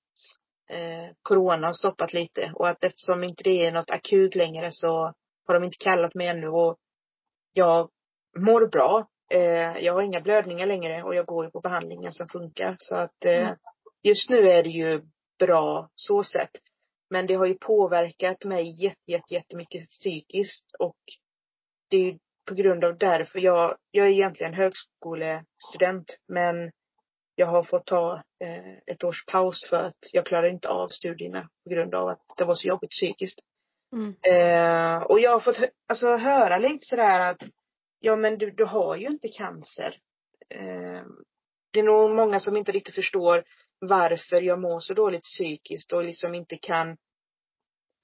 [0.69, 5.13] eh, corona har stoppat lite och att eftersom inte det är något akut längre så
[5.47, 6.77] har de inte kallat mig ännu och
[7.53, 7.89] jag
[8.37, 9.07] mår bra.
[9.29, 12.75] Eh, jag har inga blödningar längre och jag går ju på behandlingen som funkar.
[12.79, 13.55] Så att eh, mm.
[14.03, 15.01] just nu är det ju
[15.39, 16.51] bra så sett.
[17.09, 20.97] Men det har ju påverkat mig jätte, jätte, jättemycket psykiskt och
[21.89, 26.71] det är ju på grund av därför jag, jag är egentligen högskolestudent men
[27.35, 31.49] jag har fått ta eh, ett års paus för att jag klarar inte av studierna
[31.63, 33.39] på grund av att det var så jobbigt psykiskt.
[33.93, 35.03] Mm.
[35.03, 37.43] Och jag har fått alltså, höra lite sådär att
[38.05, 39.97] ja men du, du har ju inte cancer.
[40.49, 41.03] Eh,
[41.71, 43.43] det är nog många som inte riktigt förstår
[43.79, 46.89] varför jag mår så dåligt psykiskt och liksom inte kan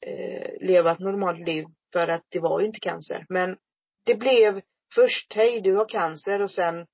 [0.06, 3.26] eh, leva ett normalt liv för att det var ju inte cancer.
[3.30, 3.58] Men
[4.06, 4.62] det blev
[4.96, 6.88] först, hej du har cancer och sen,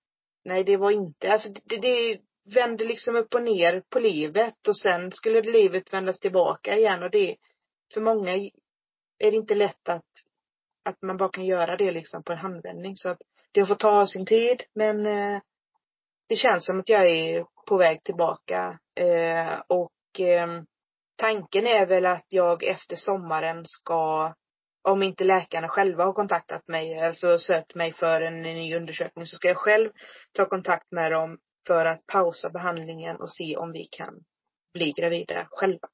[0.45, 2.19] nej det var inte, alltså det, det
[2.55, 7.11] vände liksom upp och ner på livet och sen skulle livet vändas tillbaka igen och
[7.11, 7.35] det,
[7.93, 8.33] för många
[9.17, 10.24] är det inte lätt att
[10.86, 12.95] att man bara kan göra det liksom på en handvändning.
[12.95, 13.21] Så att
[13.52, 15.39] det får ta sin tid men eh,
[16.30, 18.80] det känns som att jag är på väg tillbaka.
[18.95, 20.62] Eh, och eh,
[21.15, 24.34] tanken är väl att jag efter sommaren ska,
[24.84, 29.36] om inte läkarna själva har kontaktat mig, alltså sökt mig för en ny undersökning, så
[29.36, 29.89] ska jag själv
[30.32, 34.13] ta kontakt med dem för att pausa behandlingen och se om vi kan
[34.74, 35.88] bli gravida själva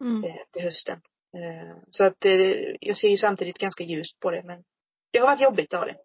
[0.00, 0.24] mm.
[0.24, 1.00] Eh, till hösten.
[1.34, 2.32] Eh, så att eh,
[2.80, 4.64] jag ser ju samtidigt ganska ljust på det men
[5.10, 5.96] det har varit jobbigt, har det.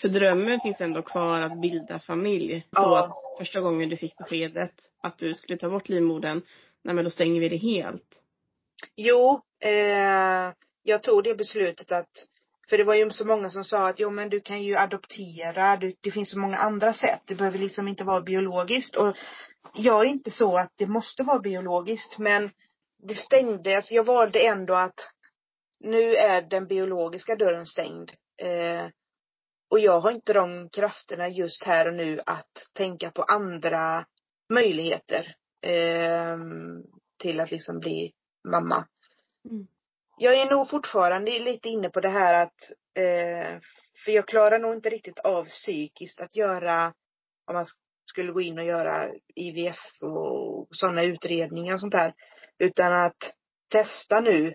[0.00, 2.66] För drömmen finns ändå kvar att bilda familj.
[2.70, 2.82] Ja.
[2.82, 6.42] Så att första gången du fick beskedet att du skulle ta bort livmodern,
[6.82, 8.22] nej men då stänger vi det helt.
[8.96, 12.26] Jo, eh, jag tog det beslutet att,
[12.70, 15.76] för det var ju så många som sa att jo men du kan ju adoptera,
[15.76, 19.16] du, det finns så många andra sätt, det behöver liksom inte vara biologiskt och
[19.74, 22.50] jag är inte så att det måste vara biologiskt men
[23.02, 23.92] det stängdes.
[23.92, 25.00] Jag valde ändå att
[25.80, 28.12] nu är den biologiska dörren stängd.
[28.42, 28.88] Eh,
[29.72, 34.06] Och jag har inte de krafterna just här och nu att tänka på andra
[34.48, 36.38] möjligheter eh,
[37.18, 38.12] till att liksom bli
[38.48, 38.86] mamma.
[39.50, 39.66] Mm.
[40.18, 43.60] Jag är nog fortfarande lite inne på det här att, eh,
[44.04, 46.94] för jag klarar nog inte riktigt av psykiskt att göra,
[47.46, 47.66] om man
[48.10, 52.14] skulle gå in och göra IVF och sådana utredningar och sånt där.
[52.62, 53.34] Utan att
[53.72, 54.48] testa nu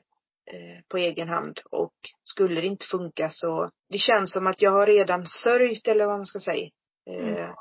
[0.51, 1.93] eh, på egen hand och
[2.23, 6.17] skulle det inte funka så, det känns som att jag har redan sörjt eller vad
[6.17, 6.69] man ska säga.
[7.09, 7.53] Eh, Mm.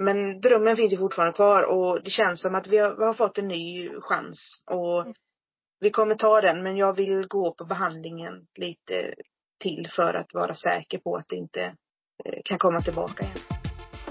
[0.00, 3.14] Men drömmen finns ju fortfarande kvar och det känns som att vi har, vi har
[3.14, 5.14] fått en ny chans och Mm.
[5.80, 9.14] vi kommer ta den men jag vill gå på behandlingen lite
[9.60, 11.62] till för att vara säker på att det inte
[12.24, 13.36] eh, kan komma tillbaka igen.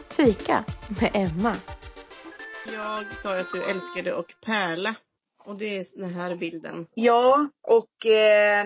[0.09, 0.65] Fika
[1.01, 1.55] med Emma.
[2.73, 4.95] Jag sa att du älskade att pärla.
[5.47, 6.87] Och det är den här bilden.
[6.93, 8.65] Ja, och eh,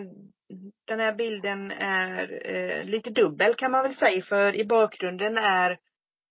[0.87, 5.77] den här bilden är eh, lite dubbel kan man väl säga för i bakgrunden är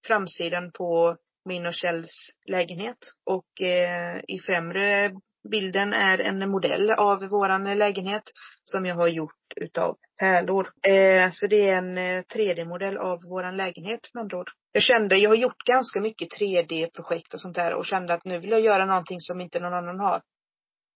[0.07, 5.13] framsidan på min och Kjells lägenhet och eh, i främre
[5.51, 8.23] bilden är en modell av våran lägenhet
[8.65, 10.73] som jag har gjort utav pärlor.
[10.83, 14.51] Eh, så det är en eh, 3D-modell av våran lägenhet med andra ord.
[14.73, 18.39] Jag kände, jag har gjort ganska mycket 3D-projekt och sånt där och kände att nu
[18.39, 20.23] vill jag göra någonting som inte någon annan har.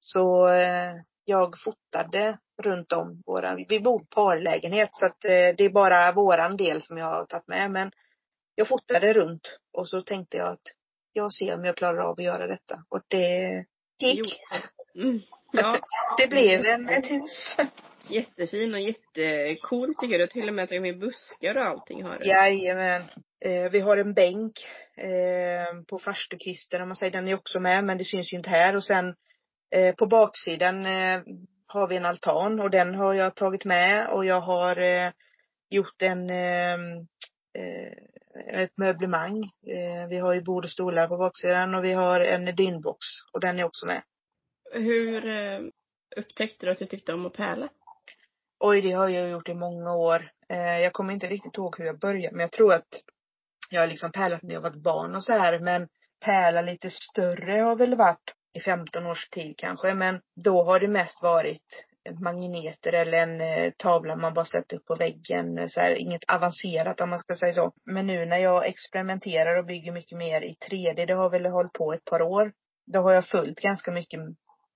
[0.04, 5.70] Så eh, jag fotade runt om våra, vi bor parlägenhet så att eh, det är
[5.70, 7.92] bara våran del som jag har tagit med men
[8.54, 10.62] jag fotade runt och så tänkte jag att
[11.12, 13.64] jag ser om jag klarar av att göra detta och det
[13.98, 14.40] gick.
[14.94, 15.20] Mm.
[15.52, 15.78] Ja,
[16.18, 17.56] Det blev en, ett hus.
[18.08, 20.18] jättefin och jättecool tycker.
[20.18, 22.28] Du till och med tagit med buskar och allting har du.
[22.28, 23.02] Jajamän.
[23.44, 24.52] Eh, vi har en bänk
[24.96, 28.50] eh, på farstukvisten om man säger, den är också med men det syns ju inte
[28.50, 29.14] här och sen
[29.96, 31.20] på baksidan eh,
[31.66, 35.10] har vi en altan och den har jag tagit med och jag har eh,
[35.70, 36.74] gjort en eh,
[37.58, 39.42] eh, ett möblemang.
[39.66, 42.98] Eh, vi har ju bord och stolar på baksidan och vi har en dynbox
[43.32, 44.02] och den är också med.
[44.72, 45.60] Hur eh,
[46.16, 47.68] upptäckte du att du tyckte om att pärla?
[48.60, 50.30] Oj, det har jag gjort i många år.
[50.48, 53.02] Eh, jag kommer inte riktigt ihåg hur jag började, men jag tror att
[53.70, 55.88] jag har liksom pärlat när jag var barn och så här, men
[56.24, 60.88] pärla lite större har väl varit i 15 års tid kanske, men då har det
[60.88, 61.86] mest varit
[62.22, 66.24] magneter eller en eh, tavla man bara sätter upp på väggen, eh, så här, inget
[66.28, 67.72] avancerat om man ska säga så.
[67.84, 71.72] Men nu när jag experimenterar och bygger mycket mer i 3D, det har väl hållit
[71.72, 72.52] på ett par år,
[72.86, 74.20] då har jag följt ganska mycket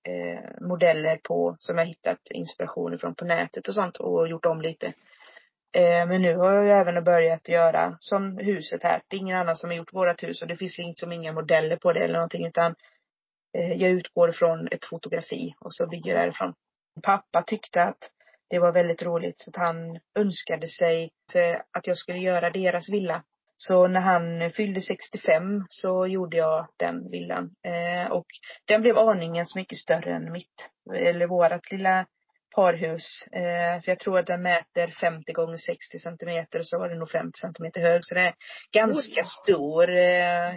[0.07, 4.61] eh, modeller på, som jag hittat inspiration ifrån på nätet och sånt och gjort om
[4.61, 4.93] lite.
[5.75, 9.01] Eh, men nu har jag ju även börjat göra som huset här.
[9.07, 11.75] Det är ingen annan som har gjort vårat hus och det finns liksom inga modeller
[11.77, 12.75] på det eller någonting utan
[13.51, 16.53] jag utgår från ett fotografi och så bygger jag därifrån.
[17.03, 18.09] Pappa tyckte att
[18.49, 22.89] det var väldigt roligt så att han önskade sig eh, att jag skulle göra deras
[22.89, 23.23] villa.
[23.57, 27.51] Så när han fyllde 65 så gjorde jag den villan.
[27.67, 28.25] Eh, och
[28.65, 32.05] den blev aningen så mycket större än mitt, eller vårat lilla
[32.55, 33.27] parhus.
[33.31, 36.99] Eh, för jag tror att den mäter 50 gånger 60 centimeter och så var den
[36.99, 38.05] nog 50 centimeter hög.
[38.05, 38.33] Så det är
[38.71, 39.25] ganska Oj.
[39.25, 40.53] stor eh,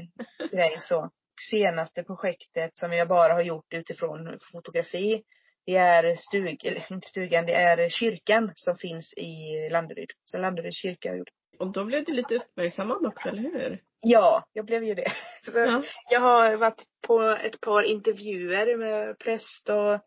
[0.52, 1.10] grej så.
[1.50, 5.22] Senaste projektet som jag bara har gjort utifrån fotografi.
[5.66, 10.10] Det är stug, eller inte stugan, det är kyrkan som finns i Landeryd.
[10.24, 11.28] Så Landeryds kyrka har gjort.
[11.58, 13.82] Och då blev du lite uppmärksammad också, eller hur?
[14.00, 15.12] Ja, jag blev ju det.
[15.44, 15.82] Så Ja.
[16.10, 20.00] Jag har varit på ett par intervjuer med präst och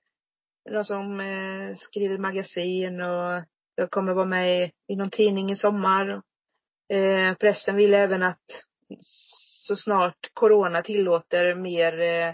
[0.72, 3.44] de som eh, skriver magasin och
[3.76, 6.22] jag kommer vara med i någon tidning i sommar.
[6.94, 8.46] Eh, prästen vill även att
[9.66, 12.34] så snart corona tillåter mer eh,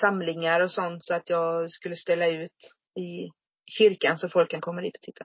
[0.00, 3.30] samlingar och sånt så att jag skulle ställa ut i
[3.78, 5.24] kyrkan så folk kan komma dit och titta.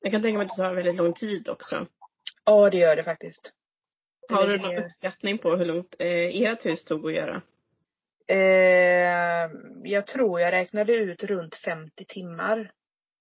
[0.00, 1.86] Jag kan tänka mig att det tar väldigt lång tid också.
[2.44, 3.52] Ja, det gör det faktiskt.
[4.28, 7.42] Har du någon uppskattning på hur långt eh, ert hus tog att göra?
[8.28, 9.50] Eh,
[9.84, 12.72] jag tror jag räknade ut runt 50 timmar.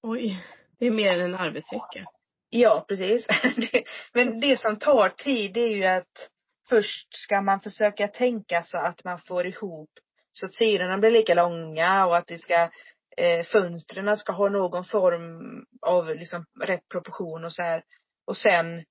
[0.04, 0.44] Oj,
[0.80, 2.06] det är mer än en arbetsvecka.
[2.50, 3.28] Ja, precis.
[4.14, 6.32] Men det som tar tid är ju att
[6.70, 9.90] först ska man försöka tänka så att man får ihop
[10.32, 12.70] så att sidorna blir lika långa och att det ska
[13.18, 17.84] eh, fönstren ska ha någon form av liksom rätt proportion och så här.
[18.28, 18.86] Och sen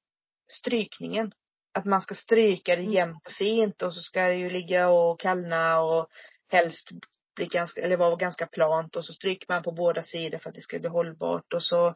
[0.52, 1.32] strykningen.
[1.74, 2.92] Att man ska stryka det Mm.
[2.92, 6.08] jämnt och fint och så ska det ju ligga och kallna och
[6.48, 6.90] helst
[7.36, 10.54] bli ganska, eller vara ganska plant och så stryker man på båda sidor för att
[10.54, 11.94] det ska bli hållbart och så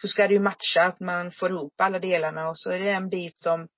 [0.00, 2.90] så ska det ju matcha att man får ihop alla delarna och så är det
[2.90, 3.68] en bit som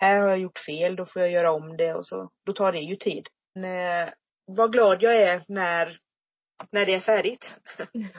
[0.00, 2.72] här har jag gjort fel, då får jag göra om det och så, då tar
[2.72, 3.28] det ju tid.
[3.54, 4.12] Men, eh,
[4.46, 5.98] vad glad jag är när,
[6.70, 7.56] när det är färdigt.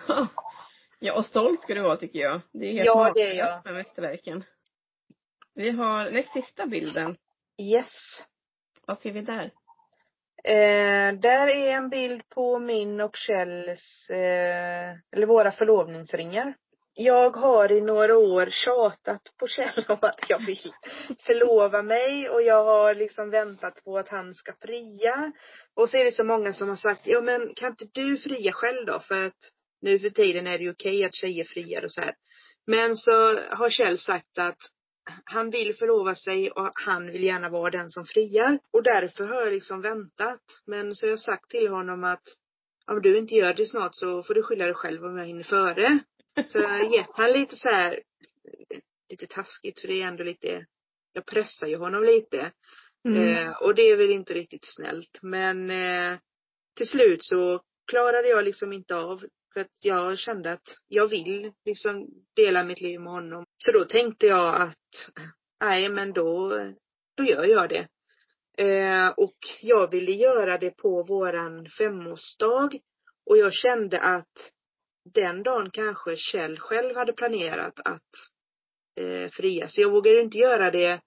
[1.00, 2.42] ja, och stolt ska du vara tycker jag.
[2.54, 3.66] Det är helt Ja, det är jag.
[3.66, 4.44] med mästerverken.
[5.54, 7.18] Vi har näst sista bilden.
[7.62, 7.94] Yes.
[8.88, 9.52] Vad ser vi där?
[10.44, 16.54] Eh, där är en bild på min och Kjells, eh, eller våra förlovningsringar.
[16.94, 20.72] Jag har i några år tjatat på Kjell om att jag vill
[21.26, 25.32] förlova mig och jag har liksom väntat på att han ska fria.
[25.76, 28.52] Och så är det så många som har sagt, ja men kan inte du fria
[28.52, 29.00] själv då?
[29.00, 32.14] För att nu för tiden är det ju okej att tjejer friar och så här.
[32.68, 33.12] Men så
[33.50, 34.60] har Kjell sagt att
[35.26, 38.60] han vill förlova sig och han vill gärna vara den som friar.
[38.74, 40.42] Och därför har jag liksom väntat.
[40.66, 42.24] Men så har jag sagt till honom att
[42.92, 45.44] om du inte gör det snart så får du skylla dig själv om jag hinner
[45.44, 46.00] före.
[46.48, 48.00] Så jag har gett han lite så här,
[49.10, 50.66] lite taskigt för det är ändå lite,
[51.14, 52.52] jag pressar ju honom lite.
[53.08, 53.48] Mm.
[53.48, 55.20] Eh, och det är väl inte riktigt snällt.
[55.22, 56.20] Men eh,
[56.78, 59.24] till slut så klarade jag liksom inte av
[59.54, 63.46] för att jag kände att jag vill liksom dela mitt liv med honom.
[63.58, 65.12] Så då tänkte jag att,
[65.62, 66.50] nej men då,
[67.18, 67.88] då gör jag det.
[68.58, 72.70] Eh, och jag ville göra det på våran femårsdag.
[73.26, 74.52] Och jag kände att
[75.14, 78.12] den dagen kanske Kjell själv hade planerat att
[79.00, 79.68] eh, fria.
[79.68, 81.02] Så jag vågade inte göra det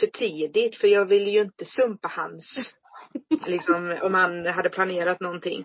[0.00, 2.74] för tidigt för jag ville ju inte sumpa hans,
[3.46, 5.64] liksom om han hade planerat någonting.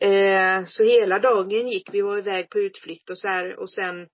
[0.00, 4.08] Eh, så hela dagen gick, vi var iväg på utflykt och så här och sen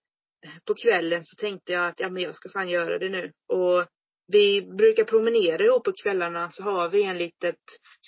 [0.66, 3.32] på kvällen så tänkte jag att ja men jag ska fan göra det nu.
[3.48, 3.86] Och
[4.32, 7.58] vi brukar promenera ihop på kvällarna så har vi en litet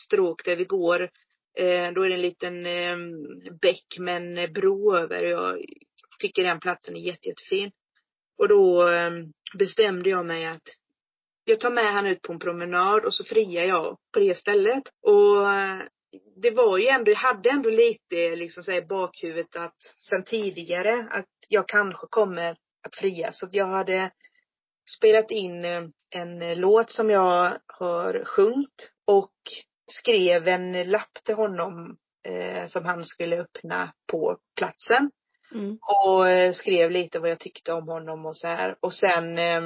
[0.07, 1.11] stråk där vi går.
[1.59, 2.97] Eh, då är det en liten eh,
[3.61, 5.25] bäck med en eh, bro över.
[5.25, 5.59] Jag
[6.21, 7.71] tycker den platsen är jätte, jättefin.
[8.39, 9.11] Och då eh,
[9.59, 10.63] bestämde jag mig att
[11.45, 14.83] jag tar med han ut på en promenad och så friar jag på det stället.
[15.03, 15.81] Och eh,
[16.43, 21.09] det var ju ändå, jag hade ändå lite liksom så i bakhuvudet att sen tidigare
[21.11, 22.51] att jag kanske kommer
[22.83, 23.33] att fria.
[23.33, 24.11] Så att jag hade
[24.97, 29.33] spelat in eh, en låt som jag har sjungit och
[29.91, 35.11] skrev en lapp till honom eh, som han skulle öppna på platsen.
[35.55, 35.79] Mm.
[35.83, 38.77] Och eh, skrev lite vad jag tyckte om honom och så här.
[38.81, 39.61] Och sen eh,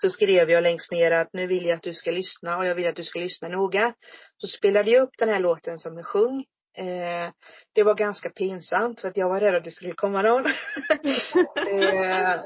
[0.00, 2.74] så skrev jag längst ner att nu vill jag att du ska lyssna och jag
[2.74, 3.94] vill att du ska lyssna noga.
[4.36, 6.44] Så spelade jag upp den här låten som jag sjöng.
[6.76, 7.30] Eh,
[7.74, 10.46] det var ganska pinsamt för att jag var rädd att det skulle komma någon.
[11.68, 12.40] eh,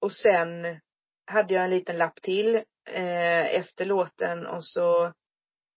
[0.00, 0.80] och sen
[1.26, 2.54] hade jag en liten lapp till
[2.90, 5.12] eh, efter låten och så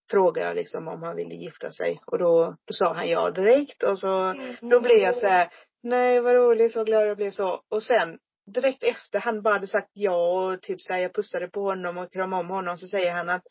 [0.10, 3.84] frågade jag liksom om han ville gifta sig och då, då sa han ja direkt
[3.84, 5.48] och så då blev jag så här,
[5.84, 7.62] nej vad roligt, vad glad jag blev så.
[7.70, 8.18] Och sen
[8.54, 12.14] direkt efter han bara hade sagt ja och typ såhär jag pussade på honom och
[12.14, 13.44] kramade om honom så säger han att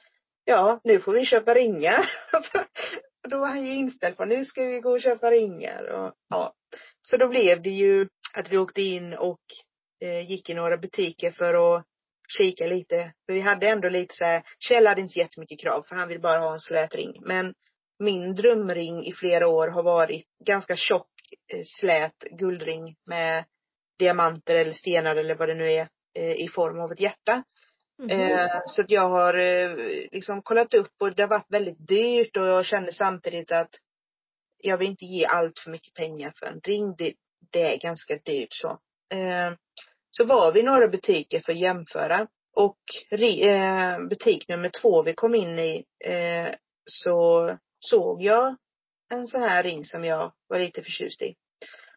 [0.44, 2.10] ja, nu får vi köpa ringar.
[3.28, 6.54] då var han ju inställd på nu ska vi gå och köpa ringar och ja.
[7.02, 9.40] Så då blev det ju att vi åkte in och
[10.00, 11.84] eh, gick i några butiker för att
[12.28, 13.12] kika lite.
[13.26, 16.08] För vi hade ändå lite så här, Kjell hade inte så jättemycket krav för han
[16.08, 17.12] vill bara ha en slät ring.
[17.20, 17.54] Men
[17.98, 21.10] min drömring i flera år har varit ganska tjock,
[21.52, 23.44] eh, slät guldring med
[23.98, 27.42] diamanter eller stenar eller vad det nu är eh, i form av ett hjärta.
[28.02, 28.48] Mm.
[28.66, 29.34] Så att jag har
[30.14, 33.70] liksom kollat upp och det har varit väldigt dyrt och jag känner samtidigt att
[34.58, 36.94] jag vill inte ge allt för mycket pengar för en ring.
[36.98, 37.14] Det,
[37.52, 38.78] det är ganska dyrt så.
[40.10, 42.26] Så var vi några butiker för att jämföra
[42.56, 42.78] och
[43.20, 46.54] eh, butik nummer två vi kom in i eh,
[46.84, 48.56] så såg jag
[49.14, 51.34] en sån här ring som jag var lite förtjust i.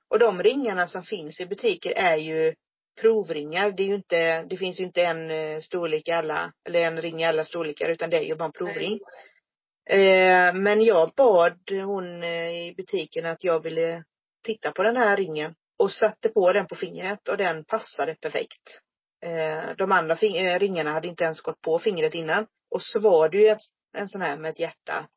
[0.10, 2.54] Och de ringarna som finns i butiker är ju
[3.02, 3.72] provringar.
[3.72, 7.02] Det är ju inte, det finns ju inte en eh, storlek i alla, eller en
[7.02, 9.00] ring i alla storlekar utan det är ju bara en provring.
[9.90, 14.04] Eh, men jag bad hon eh, i butiken att jag ville
[14.44, 18.82] titta på den här ringen och satte på den på fingret och den passade perfekt.
[19.22, 22.48] Eh, de andra eh, ringarna hade inte ens gått på fingret innan.
[22.72, 23.58] Och så var det ju
[23.94, 25.08] en sån här med ett hjärta.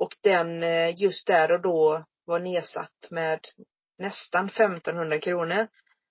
[0.00, 3.40] Och den eh, just där och då var nedsatt med
[3.98, 5.68] nästan 1500 kronor.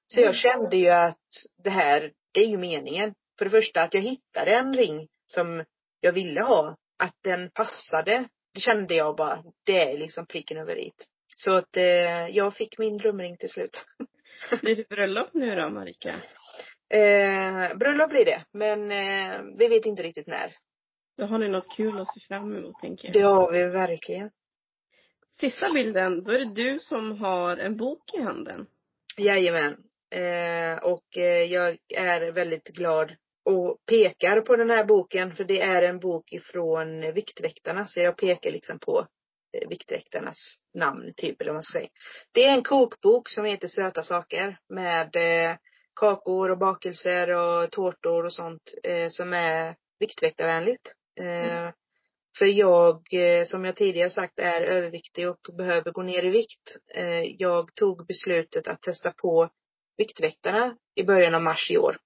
[0.07, 0.35] Så jag mm.
[0.35, 1.27] kände ju att
[1.63, 3.13] det här, det är ju meningen.
[3.37, 5.65] För det första att jag hittade en ring som
[5.99, 6.75] jag ville ha.
[7.03, 8.25] Att den passade.
[8.53, 10.91] Det kände jag bara, det är liksom pricken över i.
[11.39, 13.85] Så att eh, jag fick min drömring till slut.
[14.61, 16.15] Blir det bröllop nu då Marika?
[16.89, 20.55] Eh, bröllop blir det, men eh, vi vet inte riktigt när.
[21.17, 23.13] Då har ni något kul att se fram emot tänker jag.
[23.13, 24.31] Det har vi verkligen.
[25.39, 28.67] Sista bilden, då är det du som har en bok i handen.
[29.17, 29.77] Jajamän.
[30.11, 33.15] Eh, och eh, jag är väldigt glad
[33.45, 38.17] och pekar på den här boken för det är en bok ifrån Viktväktarna så jag
[38.17, 39.07] pekar liksom på
[39.69, 40.37] Viktväktarnas
[40.73, 41.89] namn typ eller vad man ska säga.
[42.31, 45.57] Det är en kokbok som heter Söta saker med eh,
[45.95, 50.93] kakor och bakelser och tårtor och sånt eh, som är viktväktarvänligt.
[51.19, 51.73] Eh, mm.
[52.37, 56.77] För jag, eh, som jag tidigare sagt, är överviktig och behöver gå ner i vikt.
[56.95, 59.49] Eh, jag tog beslutet att testa på
[59.97, 61.97] Viktväktarna i början av mars i år.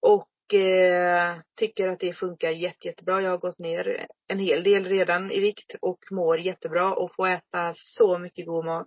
[0.00, 3.22] Och eh, tycker att det funkar jätte, jättebra.
[3.22, 7.28] Jag har gått ner en hel del redan i vikt och mår jättebra och får
[7.28, 8.86] äta så mycket god mat.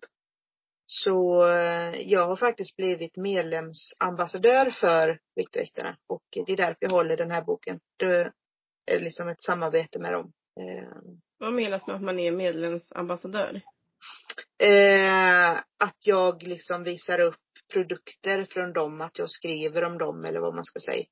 [0.85, 7.17] Så eh, jag har faktiskt blivit medlemsambassadör för Viktväktarna och det är därför jag håller
[7.17, 7.79] den här boken.
[7.97, 8.31] Det
[8.91, 10.31] är liksom ett samarbete med dem.
[10.59, 13.61] Eh, Vad menas med att man är medlemsambassadör?
[14.63, 17.35] Eh, att jag liksom visar upp
[17.73, 21.05] produkter från dem, att jag skriver om dem eller vad man ska säga.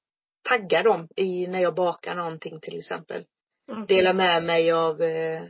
[0.43, 3.25] Taggar dem i, när jag bakar någonting till exempel.
[3.71, 3.85] Okay.
[3.85, 5.43] Dela med mig av eh,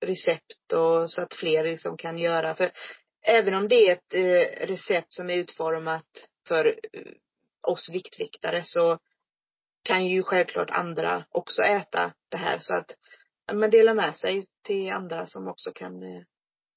[0.00, 2.54] recept och så att fler liksom kan göra.
[2.54, 2.70] För
[3.26, 7.02] även om det är ett eh, recept som är utformat för eh,
[7.62, 8.98] oss viktviktare så
[9.84, 12.96] kan ju självklart andra också äta det här så att
[13.52, 16.22] man delar med sig till andra som också kan eh,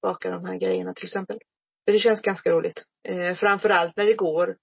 [0.02, 1.40] baka de här grejerna till exempel.
[1.86, 2.84] För det känns ganska roligt.
[3.04, 4.58] Eh, framförallt när det går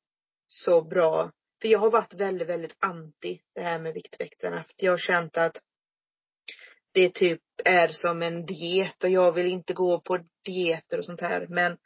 [0.46, 1.30] så bra.
[1.61, 4.62] För jag har varit väldigt, väldigt anti det här med Viktväktarna.
[4.62, 5.61] För jag har känt att
[6.92, 11.20] det typ är som en diet och jag vill inte gå på dieter och sånt
[11.20, 11.46] här.
[11.48, 11.78] Men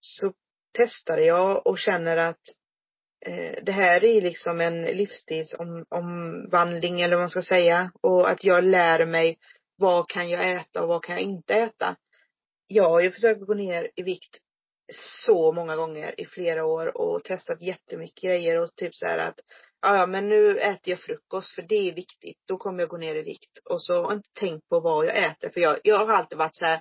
[0.00, 0.32] så
[0.76, 2.40] testade jag och känner att
[3.26, 7.92] eh, det här är liksom en livsstilsomvandling eller vad man ska säga.
[8.00, 9.38] Och att jag lär mig
[9.76, 11.96] vad kan jag äta och vad kan jag inte äta.
[12.66, 14.38] Jag har ju försökt gå ner i vikt
[14.94, 19.40] så många gånger i flera år och testat jättemycket grejer och typ så här att
[19.80, 22.38] ah, ja, men nu äter jag frukost för det är viktigt.
[22.48, 23.58] Då kommer jag gå ner i vikt.
[23.70, 26.38] Och så har jag inte tänkt på vad jag äter för jag, jag har alltid
[26.38, 26.80] varit så här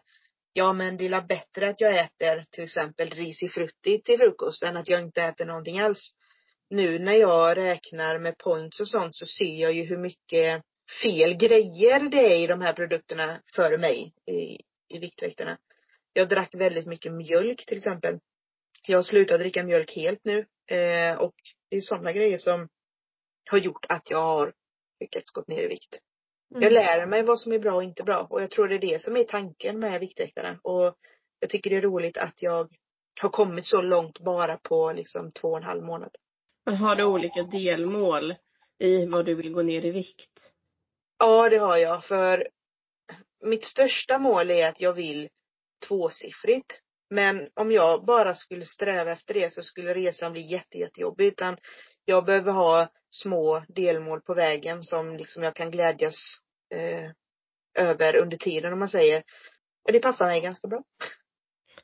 [0.53, 4.63] ja men det är bättre att jag äter till exempel ris i frutti till frukost
[4.63, 6.11] än att jag inte äter någonting alls.
[6.69, 10.63] Nu när jag räknar med points och sånt så ser jag ju hur mycket
[11.03, 14.61] fel grejer det är i de här produkterna för mig i,
[14.95, 15.57] i Viktväktarna.
[16.13, 18.19] Jag drack väldigt mycket mjölk till exempel.
[18.87, 20.39] Jag har slutat dricka mjölk helt nu.
[20.75, 21.35] Eh, och
[21.69, 22.69] det är sådana grejer som
[23.49, 24.53] har gjort att jag har
[24.99, 25.99] lyckats gå ner i vikt.
[26.51, 26.63] Mm.
[26.63, 28.27] Jag lär mig vad som är bra och inte bra.
[28.29, 30.59] Och jag tror det är det som är tanken med Viktväktarna.
[30.63, 30.95] Och
[31.39, 32.75] jag tycker det är roligt att jag
[33.21, 36.15] har kommit så långt bara på liksom två och en halv månad.
[36.65, 38.35] Men har du olika delmål
[38.79, 40.53] i vad du vill gå ner i vikt?
[41.19, 42.05] Ja, det har jag.
[42.05, 42.47] För
[43.43, 45.29] mitt största mål är att jag vill
[45.87, 46.81] tvåsiffrigt.
[47.09, 51.25] Men om jag bara skulle sträva efter det så skulle resan bli jätte, jättejobbig.
[51.25, 51.57] Utan
[52.05, 56.15] jag behöver ha små delmål på vägen som liksom jag kan glädjas
[56.73, 57.11] eh,
[57.73, 59.23] över under tiden om man säger.
[59.85, 60.83] Och det passar mig ganska bra.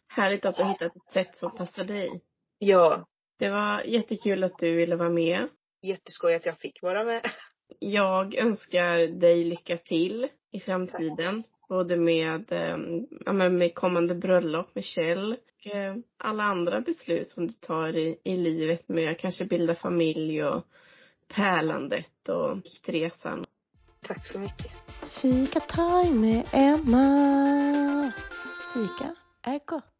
[0.07, 2.21] Härligt att du har hittat ett sätt som passar dig.
[2.57, 3.07] Ja.
[3.39, 5.47] Det var jättekul att du ville vara med.
[5.81, 7.21] Jätteskoj att jag fick vara med.
[7.79, 11.43] Jag önskar dig lycka till i framtiden.
[11.43, 11.56] Tack.
[11.69, 12.77] Både med, eh,
[13.25, 18.19] ja, med kommande bröllop med Kjell och eh, alla andra beslut som du tar i,
[18.23, 20.65] i livet med kanske bilda familj och
[21.35, 23.45] pärlandet och resan.
[24.07, 24.71] Tack så mycket.
[25.21, 28.11] Fika time med Emma.
[28.73, 29.96] Fika är gott.